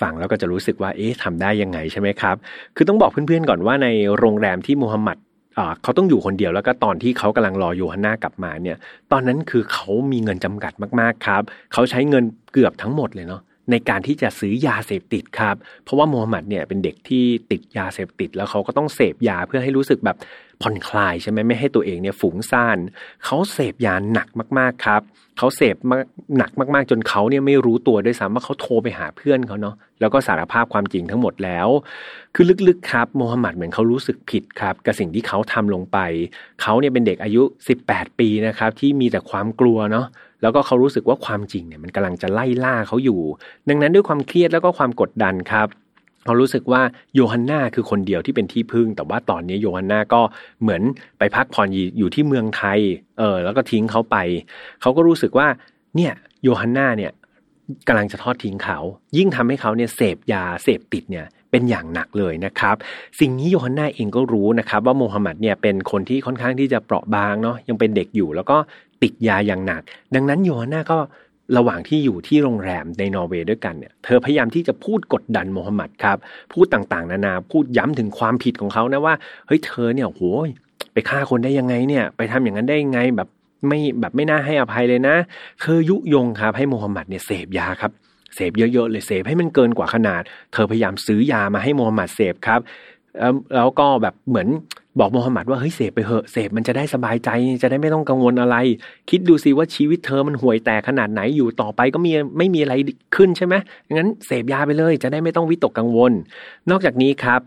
[0.01, 2.37] ฟังแล้วก็จะรู้สึกว่าเอ๊ะทำได้ยังไงใช่ไหมครับ
[2.77, 3.89] คือต้องบอกเพื่อนๆก่อนว่าใน
[4.19, 5.17] โรงแรมที่มูฮัมหมัด
[5.83, 8.77] เขาต้องอยู่คนเดียวแล้วก็ตอนที่เขากำลังรอโยฮันนากลับมาเนี่ย
[9.13, 11.43] ตอนนั้นคือเขามีเงินจำกัดมากๆครับ
[11.73, 20.17] เขาใช้เงินเกือบทั้งหมดเลยเนาะในการที่จะซื้อยาเสพติดครับ เพราะว่ามูฮัมหมัดเนี่ยเป็นเด็กที่ติดยาเสพติด แล้วเขาก็ต้องเสพยาเพื่อให้รู้สึกแบบ
[20.63, 22.79] ผ่อนคลายใช่ไหมไม่ให้ตัวเองเนี่ยฝูงซ่าน
[23.25, 25.03] เขาเสพยาหนักมากๆครับ
[25.39, 25.97] เขาเสพมา
[26.39, 31.69] หนักมากๆ จนเขาเนี่ยไม่รู้ตัวด้วยซ้ำว่าเขาโทรไปหาเพื่อนเขาเนาะแล้วก็สารภาพความจริงทั้งหมดแล้ว
[32.35, 35.99] คือลึกๆครับโมฮัมหมัดเหมือนเขารู้สึกผิดครับกับสิ่งที่เขาทำลงไป
[36.63, 37.43] เขาเนี่ยเป็นเด็กอายุ
[37.83, 40.07] 18 ปีนะครับที่มีแต่ความกลัวเนาะ
[40.43, 43.21] แล้วก็เขารู้สึกว่าความจริงเนี่ยมันกำลังจะไล่ล่าเขาอยู่
[43.69, 45.69] ดังนั้นด้วยความเครียดแล้วก็ความกดดันครับ
[46.25, 46.83] เขารู้สึกว่า
[47.15, 50.21] โยฮันนาคือคนเดียวที่เป็นที่พึ่ง แต่ว่าตอนนี้โยฮันนาก็
[50.63, 50.83] เหมือน
[51.19, 51.69] ไปพักผ่อน
[51.99, 52.81] อยู่ที่เมืองไทย
[53.19, 54.17] เออ แล้วก็ทิ้งเขาไป
[54.81, 55.49] เขาก็รู้สึกว่า
[55.97, 56.13] เนี่ย
[56.43, 57.13] โยฮันนาเนี่ย
[57.89, 58.79] กำลังจะทอดทิ้งเขา
[59.17, 62.77] ยิ่งทำให้เขาเนี่ยเสพยาเสพติดเนี่ยเป็นอย่างหนักเลยนะครับ
[63.21, 68.57] สิ่งนี้โยฮันนาเองก็รู้นะครับ ว่าโมฮัมหมัดเนี่ยเป็นคนที่ค่อนข้างที่จะเปราะบางเนาะยังเป็นเด็กอยู่ แล้วก็
[69.03, 69.83] ติดยาอย่างหนัก
[70.15, 70.99] ดังนั้นโยฮันนาก็
[71.57, 76.19] ระหว่างที่อยู่ที่โรงแรมในนอร์เวย์ด้วยกันเนี่ยเธอพยายามที่จะพูดกดดันโมฮัมหมัดครับ
[76.53, 79.15] พูดต่างๆ นานาพูดย้ำถึงความผิดของเขานะว่า
[79.47, 80.49] เฮ้ยเธอเนี่ยโหย
[80.93, 83.29] ไปฆ่าคนได้ยังไงเนี่ย ไปทำอย่างนั้นได้ยังไงแบบ
[83.69, 85.17] ไม่แบบไม่น่าให้อภัยเลยนะ
[85.61, 87.93] เธอยุยงครับให้โมฮัมหมัดเนี่ยเสพยาครับ
[88.35, 90.23] เสพเยอะๆเลยเสพให้มันเกินกว่าขนาด
[90.53, 92.61] เธอพยายามซื้อยามาให้โมฮัมหมัดเสพครับ
[93.57, 94.49] แล้วก็แบบเหมือน
[94.99, 97.31] บอกโมฮัมหมัดว่าเฮ้ยเสพไปเหอะเสพมันจะได้สบายใจ
[97.63, 98.57] จะได้ไม่ต้องกังวลอะไร
[99.11, 102.75] คิดดูสิว่าชีวิตเธอมันห่วยแตกขนาดไหนอยู่ต่อไปก็มีไม่มีอะไร
[103.17, 103.55] ขึ้นใช่ไหม
[103.95, 106.13] งั้นเสพยาไปเลย จะได้ไม่ต้องวิตกกังวล
[106.71, 107.41] นอกจากนี้ครับ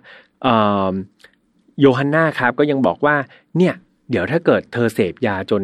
[1.79, 3.15] โยฮันนาครับก็ยังบอกว่า
[3.57, 3.73] เนี่ย
[4.09, 5.61] เดี๋ยวถ้าเกิดเธอเสพยาจน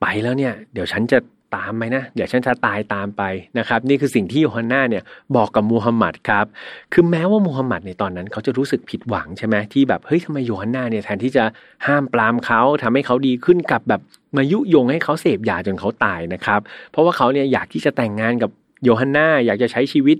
[0.00, 1.18] ไปแล้วเนี่ย เดี๋ยวฉันจะ
[1.56, 3.22] ตามไปนะเดี๋ยวฉันจะตายตามไป
[3.58, 5.02] นะครับ นี่คือสิ่งที่โยฮันนาเนี่ย
[5.36, 6.46] บอกกับมูฮัมหมัดครับ
[6.92, 11.44] คือแม้ว่ามูฮัมหมัดในตอนนั้นเขาจะรู้สึกผิดหวังใช่ไหมที่แบบเฮ้ยทำไมโยฮันนาเนี่ยแทนที่จะ
[11.86, 14.00] ห้ามปรามเขาทำให้เขาดีขึ้นกับแบบ
[14.36, 18.50] มายุยงให้เขาเสพยาจนเขาตายนะครับ เพราะว่าเขาเนี่ยอยากที่จะแต่งงานกับ
[18.84, 20.16] โยฮันนาอยากจะใช้ชีวิต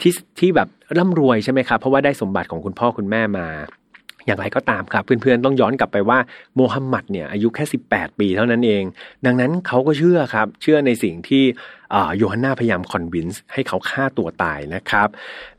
[0.00, 0.68] ที่ที่แบบ
[0.98, 3.46] ร่ำรวยใช่ไหมครับเพราะว่าได้สมบัติของคุณพ่อคุณแม่มา
[4.28, 6.18] อย่างไรก็ตามครับเพื่อนๆต้องย้อนกลับไปว่า
[6.56, 8.84] โมฮัมหมัดเนี่ยอายุแค่ 18 ปีเท่านั้นเอง
[9.26, 11.44] ดังนั้นเขาก็เชื่อครับเชื่อในสิ่งที่
[12.16, 15.08] โยฮันนาพยายามคอนวินส์ให้เขาฆ่าตัวตายนะครับ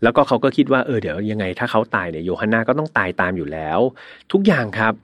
[0.03, 3.79] แล้วก็เขาก็คิดว่าเออเดี๋ยวยังไงถ้าเขาตายเนี่ยโยฮันนาก็ต้องตายตามอยู่แล้ว
[4.31, 4.95] ทุกอย่างครับ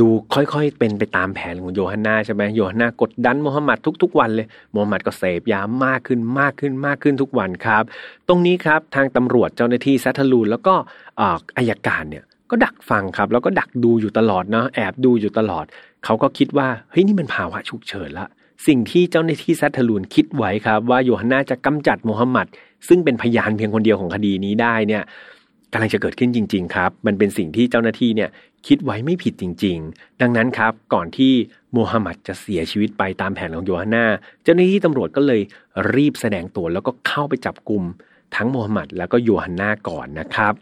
[0.00, 7.82] ดูค่อยๆ เป็นไปตามแผนของโยฮันนาใช่ไหมโยฮันนากดดันโมฮัมหมัดทุก ๆ วันเลยโมฮัมหมัดก็เสพยามากขึ้นมากขึ้นมากขึ้นทุกวันครับ
[8.28, 10.74] ตรงนี้ครับทางตำรวจเจ้าหน้าที่ซัตลูนแล้วก็
[11.56, 15.64] อายการเนี่ย ก็ดักฟังครับ แล้วก็ดักดูอยู่ตลอดเนาะแอบดูอยู่ตลอด
[16.04, 18.26] เขาก็คิดว่าเฮ้ยนี่มันภาวะฉุกเฉินละ
[18.66, 22.46] สิ่งที่เจ้าหน้าที่ซัตทลูนคิดไว้ครับว่าโยฮันนาจะกำจัดโมฮัมหมัด
[22.88, 25.02] ซึ่งเป็นพยานเพียงคนเดียวของคดีนี้ได้เนี่ย
[25.72, 28.30] กำลังจะเกิดขึ้นจริง ๆ ครับ มันเป็นสิ่งที่เจ้าหน้าที่เนี่ย
[28.66, 31.32] คิดไว้ไม่ผิดจริง ๆ ดังนั้นครับ ก่อนที่
[31.72, 34.04] โมฮัมหมัดจะเสียชีวิตไปตามแผนของโยฮันนา
[34.42, 35.40] เจ้าหน้าที่ตำรวจก็เลย
[35.94, 37.82] รีบแสดงตัวแล้วก็เข้าไปจับกลุ่ม
[38.36, 40.54] ทั้งโมฮัมหมัดแล้วก็โยฮันนาก่อนนะครับ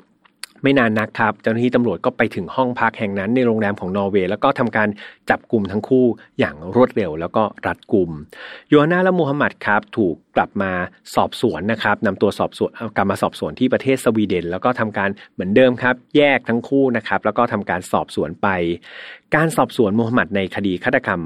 [0.66, 4.88] ไม่นานนักครับ เจ้าหน้าที่ตำรวจก็ไปถึงห้องพักแห่งนั้นในโรงแรมของนอร์เวย์แล้วก็ทำการ
[5.30, 6.06] จับกลุ่มทั้งคู่
[6.38, 8.10] อย่างรวดเร็วแล้วก็รัดกลุ่ม
[8.68, 10.72] โยฮานาและมูฮัมหมัดครับถูกกลับมา
[11.14, 18.48] สอบสวนนะครับนำตัวสอบสวนกลับมาสอบสวนที่ประเทศสวีเดน แล้วก็ทำการเหมือนเดิมครับ แยกทั้งคู่นะครับ แล้วก็ทำการสอบสวนไป
[19.34, 21.22] การสอบสวนมูฮัมหมัดในคดีฆาตกรรม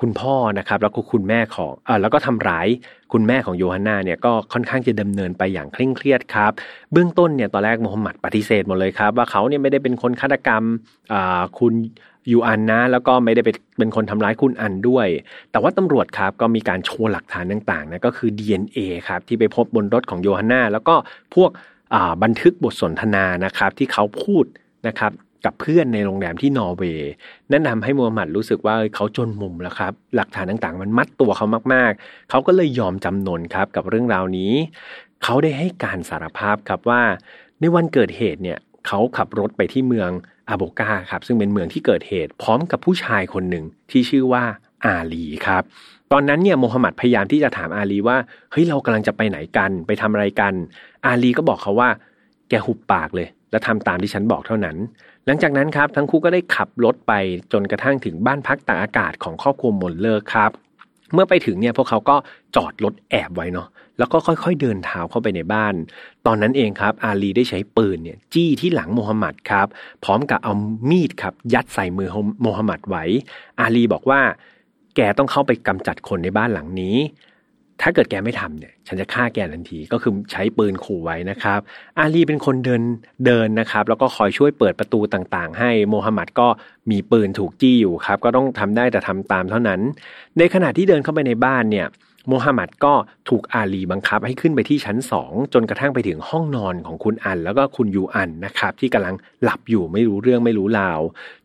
[0.00, 2.68] คุณพ่อนะครับแล้วก็คุณแม่ของอแล้วก็ทำร้าย
[3.12, 6.52] คุณแม่ของโยฮันนาเนี่ยก็ค่อนข้างจะดำเนินไปอย่างเคร่งเครียดครับ
[6.92, 10.62] เบื้องต้นเนี่ยตอนแรกโมฮัมหมัดปฏิเสธหมดเลยครับว่าเขาเนี่ยไม่ได้เป็นคนฆาตกรรม
[11.58, 11.72] คุณ
[12.30, 13.42] ยูอันนะแล้วก็ไม่ได้
[13.78, 15.06] เป็นคนทำร้ายคุณอันด้วย
[15.50, 20.94] แต่ว่าตำรวจครับก็มีการโชว์หลักฐานต่างๆนะก็คือ DNA ครับที่ไปพบบนรถของโยฮันนาแล้วก็
[21.34, 21.50] พวก
[22.22, 24.44] บันทึกบทสนทนานะครับที่เขาพูด
[24.86, 25.12] นะครับ
[25.44, 27.10] กับเพื่อนในโรงแรมที่นอร์เวย์
[27.50, 34.52] นั่นทาให้มูฮัมหมัดรู้สึกว่าเขาจนมุมแล้วครับ หลักฐานต่างๆ มันมัดตัวเขามากๆ เขาก็เลยยอมจำนนครับกับเรื่องราวนี้
[35.24, 37.02] เขาได้ให้การสารภาพครับว่า
[37.60, 40.10] ในวันเกิดเหตุเนี่ยเขาขับรถไปที่เมือง
[40.48, 44.44] อาโบกาครับซึ่งเป็นเมืองที่เกิดเหตุ พร้อมกับผู้ชายคนหนึ่งที่ชื่อว่า
[44.84, 45.62] อาลีครับ
[46.12, 48.16] ตอนนั้นเนี่ยโมฮัมหมัดพยายามที่จะถามอาลีว่า
[48.50, 50.54] เฮ้ยเรากำลังจะไปไหนกันไปทำอะไรกัน
[51.06, 51.88] อาลีก็บอกเขาว่า
[52.48, 54.76] แกหุบปากเลย และทำตามที่ฉันบอกเท่านั้น
[55.32, 57.12] ลังจากนั้นครับทั้งคู่ก็ได้ขับรถไป
[57.52, 60.50] จนกระทั่งถึงบ้านพักตากอากาศของครอบครัวมนเลอร์ครับ
[61.12, 62.16] เมื่อไปถึงเนี่ยพวกเขาก็
[62.56, 63.68] จอดรถแอบไว้เนาะ
[63.98, 65.74] แล้วก็ค่อยๆเดินเท้าเข้าไปในบ้าน
[66.26, 69.66] ตอนนั้นเองครับ อาลีได้ใช้ปืนเนี่ยจี้ที่หลังโมฮัมหมัดครับ
[70.04, 70.52] พร้อมกับเอา
[70.90, 72.08] มีดครับ ยัดใส่มือ
[72.42, 73.04] โมฮัมหมัดไว้
[73.60, 74.20] อาลีบอกว่า
[74.96, 76.96] แกต้องเข้าไปกำจัดคนในบ้านหลังนี้
[77.82, 81.60] ถ้าเกิดแกไม่ทำเนี่ย ฉันจะฆ่าแกทันที ก็คือใช้ปืนขู่ไว้นะครับ
[81.98, 82.82] อาลีเป็นคนเดิน
[83.26, 86.48] เดินนะครับ แล้วก็คอยช่วยเปิดประตูต่างๆ ให้โมฮัมหมัดก็
[86.90, 89.80] มีปืนถูกจี้อยู่ครับ ก็ต้องทำได้แต่ทำตามเท่านั้น
[90.38, 91.88] ในขณะที่เดินเข้าไปในบ้านเนี่ย
[92.28, 92.94] โมฮัมหมัดก็
[93.28, 101.00] ถูกอาลีบังคับให้ขึ้นไปที่ชั้นสองจนกระทั่งไปถึงห้องนอนของคุณอัน แล้วก็คุณยูอันนะครับที่กำลังหลับอยู่ไม่รู้เรื่องไม่รู้ราว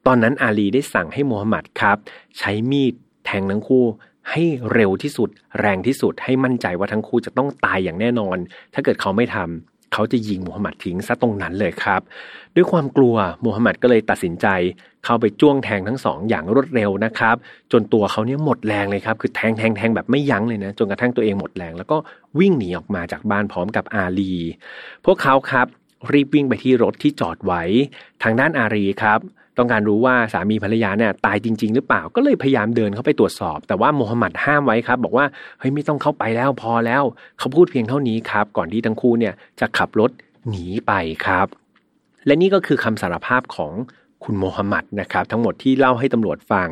[0.06, 1.98] ตอนนั้นอาลีได้สั่งให้โมฮัมหมัดครับ
[2.38, 2.94] ใช้มีด
[3.26, 3.86] แทงทั้งคู่
[4.32, 8.38] ให้เร็วที่สุด แรงที่สุดให้มั่นใจว่าทั้งคู่จะต้องตายอย่างแน่นอน
[8.74, 12.02] ถ้าเกิดเขาไม่ทำเขาจะยิงมูฮัมหมัดทิ้งซะตรงนั้นเลยครับ
[12.56, 13.16] ด้วยความกลัว
[13.46, 14.48] มูฮัมหมัดก็เลยตัดสินใจ
[15.06, 17.36] เข้าไปจ้วงแทงทั้งสองอย่างรวดเร็วนะครับ
[17.72, 21.98] จนตัวเขาเนี่ยหมดแรงเลยครับคือแทงแทงแทงแบบไม่ยั้งเลยนะจนกระทั่งตัวเองหมดแรง แล้วก็
[22.40, 24.34] วิ่งหนีออกมาจากบ้านพร้อมกับอาลี
[25.06, 25.68] พวกเขาครับ
[26.12, 27.64] รีบวิ่งไปที่รถที่จอดไว้
[28.24, 29.20] ทางด้านอารีครับ
[29.58, 35.26] ต้องการรู้ว่าสามีภรรยาเนี่ยตายจริง ๆ หรือเปล่าก็เลยพยายามเดินเข้าไปตรวจสอบ แต่ว่าโมฮัมหมัดห้ามไว้ครับ บอกว่า
[35.60, 37.04] เฮ้ยไม่ต้องเข้าไปแล้วพอแล้ว
[37.40, 40.12] เขาพูดเพียงเท่านี้ครับ ก่อนที่ทั้งคู่เนี่ยจะขับรถ
[40.50, 40.94] หนีไป
[41.26, 41.48] ครับ
[42.26, 43.74] และนี่ก็คือคำสารภาพของ
[44.24, 46.70] คุณโมฮัมหมัดนะครับทั้งหมดที่เล่าให้ตำรวจฟัง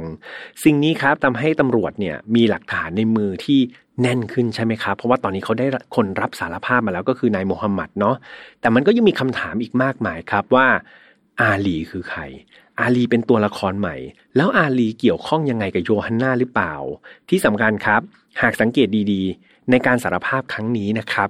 [0.64, 3.60] สิ่งนี้ครับทำให้ตำรวจเนี่ยมีหลักฐานในมือที่
[4.02, 5.66] แน่นขึ้นใช่ไหมครับเพราะว่าตอนนี้เขาได้
[5.96, 8.16] คนรับสารภาพมาแล้วก็คือนายโมฮัมหมัดเนาะ
[8.62, 10.68] แต่มันก็ยังมีคำถามอีกมากมายครับว่า
[11.42, 12.22] อาลีคือใคร
[12.80, 13.96] อาลีเป็นตัวละครใหม่
[14.36, 16.74] แล้วอาลีเกี่ยวข้องยังไงกับโยฮันนาหรือเปล่า
[17.30, 18.02] ที่สำคัญครับ
[18.42, 21.30] หากสังเกตดีๆ ในการสารภาพครั้งนี้นะครับ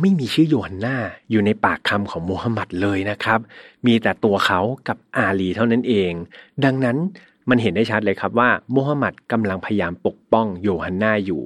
[0.00, 0.96] ไม่มีชื่อโยฮันนา
[1.30, 3.40] อยู่ในปากคำของโมฮัมหมัดเลยนะครับ
[3.86, 6.12] มีแต่ตัวเขากับอาลีเท่านั้นเอง
[6.64, 6.96] ดังนั้น
[7.50, 11.44] มันเห็นได้ชัดเลยครับว่าโมฮัมหมัดกำลังพยายามปกป้องโยฮันนาอยู่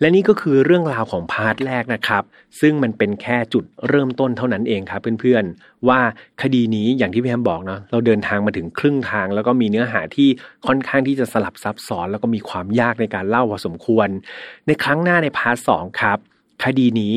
[0.00, 2.22] และนี่ก็คือเรื่องราวของ part แรกนะครับ
[2.60, 6.00] ซึ่งมันเป็นแค่จุดเริ่มต้นเท่านั้นเองครับเพื่อนๆ ว่า
[6.42, 10.28] คดีนี้อย่างที่พี่แฮมบอกเนาะเราเดินทางมาถึงครึ่งทาง แล้วก็มีเนื้อหาที่
[10.66, 14.08] ค่อนข้างที่จะสลับซับซ้อน แล้วก็มีความยากในการเล่าพอสมควร
[14.66, 16.18] ในครั้งหน้าใน part สองครับ
[16.64, 17.16] คดีนี้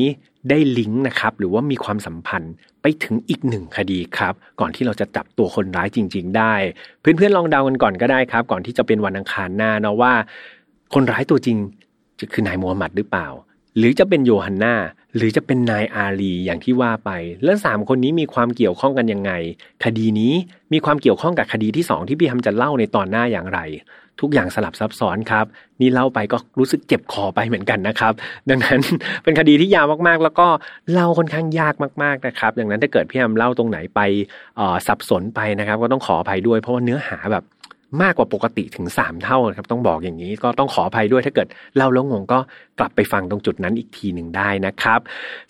[0.50, 2.52] ได้ลิงก์นะครับหรือว่ามีความสัมพันธ์
[2.86, 6.54] ไปถึงอีกหนึ่งคดีครับ ก่อนที่เราจะจับตัวคนร้ายจริง ๆ ได้
[7.00, 10.12] เพื่อนๆลองเดากันก่อนก็ได้ครับ ก่อนที่จะเป็นวันอังคารหน้าเนาะว่า
[10.94, 11.58] คนร้ายตัวจริง
[12.18, 13.28] จะคือนายมูฮัมหมัดหรือเปล่า
[13.76, 14.74] หรือจะเป็นโยฮันนา
[15.16, 17.10] หรือจะเป็นนายอาลีอย่างที่ว่าไป
[17.44, 19.32] แล้วสามคนนี้มีความเกี่ยวข้องกันยังไง
[19.84, 20.32] คดีนี้
[20.72, 23.60] มีความเกี่ยวข้องกับคดีที่สองที่พี่ทำจะเล่าในตอนหน้าอย่างไร
[24.20, 25.46] ทุกอย่างสลับซับซ้อนครับ
[25.80, 28.12] นี่เล่าไปก็รู้สึกเจ็บคอไปเหมือนกันนะครับ
[28.48, 28.80] ดังนั้น
[29.22, 30.46] เป็นคดีที่ยาวมากๆ แล้วก็
[30.92, 34.00] เล่าค่อนข้างยากมากๆนะครับ ดังนั้นถ้าเกิดพี่แอมเล่าตรงไหนไป
[34.86, 37.44] สับสนไปนะครับ ก็ต้องขออภัยด้วยเพราะว่าเนื้อหาแบบ
[38.02, 42.38] มากกว่าปกติถึง 3 เท่าครับ ต้องบอกอย่างนี้ก็ต้องขออภัยด้วยถ้าเกิดเล่าแล้วงงก็
[42.78, 45.00] กลับไปฟังตรงจุดนั้นอีกทีหนึ่งได้นะครับ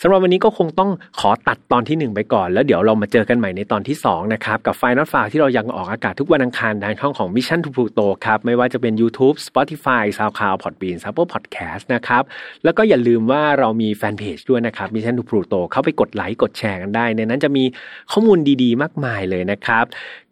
[0.01, 0.91] สำหรับวันนี้ก็คงต้อง
[1.21, 12.23] ขอตัดตอนที่ 1 ไปก่อน แล้วเดี๋ยวเรามาเจอกันใหม่ในตอนที่2นะครับกับไฟนอตฟาที่เรายังออกอากาศทุกวันอังคารทางช่องของ Mission to Pluto ครับไม่ว่าจะเป็น YouTube Spotify SoundCloud Podbean Apple Podcast นะครับ
[12.65, 17.65] แล้วก็อย่าลืมว่าเรามีแฟนเพจด้วยนะครับ Mission to Pluto เข้าไปกดไลค์กดแชร์กันได้ ในนั้นจะมี
[18.13, 19.85] ข้อมูลดีๆ มากมายเลยนะครับ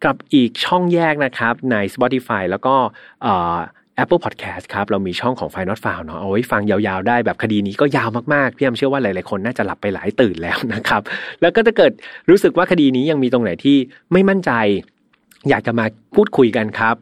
[0.05, 2.02] กับอีกช่องแยกนะครับใน Spotify
[2.49, 2.75] แล้วก็
[4.03, 11.01] Apple Podcast ครับ เรามีช่องของ f i n a l f i l เนาะเอาไว้ฟังยาวๆได้แบบคดีนี้ก็ยาวมากๆ พี่แอมเชื่อว่าหลายๆคนน่าจะหลับไปหลายตื่นแล้วนะครับ
[11.41, 11.91] แล้วก็ถ้าเกิด
[12.29, 13.77] รู้สึกว่าคดีนี้ยังมีตรงไหนที่
[14.11, 14.51] ไม่มั่นใจ
[15.49, 15.85] อยากจะมา
[16.15, 16.95] พูดคุยกันครับ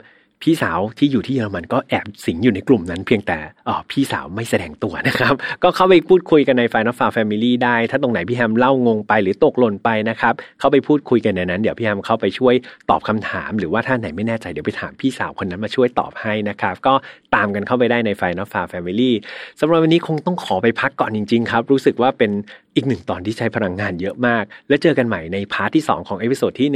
[0.43, 5.33] พี่สาวที่อยู่ที่เยอรมันก็แอบสิงอยู่ในกลุ่มนั้นเพียงแต่อ๋อพี่สาวไม่แสดงตัวนะครับ
[5.63, 12.53] ก็เข้าไปพูดคุยกันใน Final f a r Family ได้ ถ้าตรงไหนพี่แฮมเล่างงไปหรือตกหล่นไปนะครับ เข้าไปพูดคุยกันในนั้น เดี๋ยวพี่แฮมเข้าไปช่วย
[12.89, 16.93] ตอบคำถาม หรือว่าถ้าไหนไม่แน่ใจเดี๋ยวไปถามพี่สาวคนนั้นมาช่วยตอบให้นะครับ ก็
[17.35, 19.11] ตามกันเข้าไปได้ใน Final f a r Family
[19.59, 22.31] สำหรับวันนี้คงต้องขอไปพักก่อนจริง ๆ ครับ รู้สึกว่าเป็น
[22.75, 26.69] อีกหนึ่งตอนที่ใช้พลังงานเยอะมาก แล้วเจอกันใหม่ใน part ที่ 2 ของ episode ที่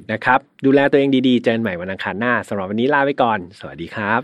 [0.00, 4.20] 120นะครับดูแลตัวเองดีๆเจอกันใหม่วันอังคารหน้าสำหรับวันนี้ลาไปก่อน สวัสดีครับ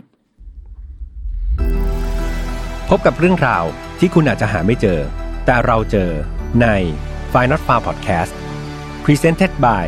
[2.89, 3.65] พบกับเรื่องราว
[3.99, 4.99] ที่คุณอาจจะหาไม่เจอ
[5.45, 6.11] แต่เราเจอ
[6.61, 6.67] ใน
[7.33, 8.33] f i n a l f a r Podcast
[9.03, 9.87] Presented by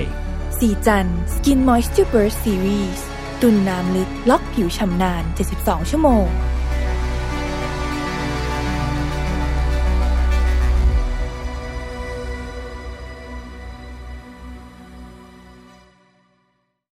[0.60, 3.02] สีจัน Skin Moisture Burst Series
[3.42, 5.24] ตุนน้ำลึกล็อกผิวชำนาน
[5.58, 6.26] 72 ชั่วโมง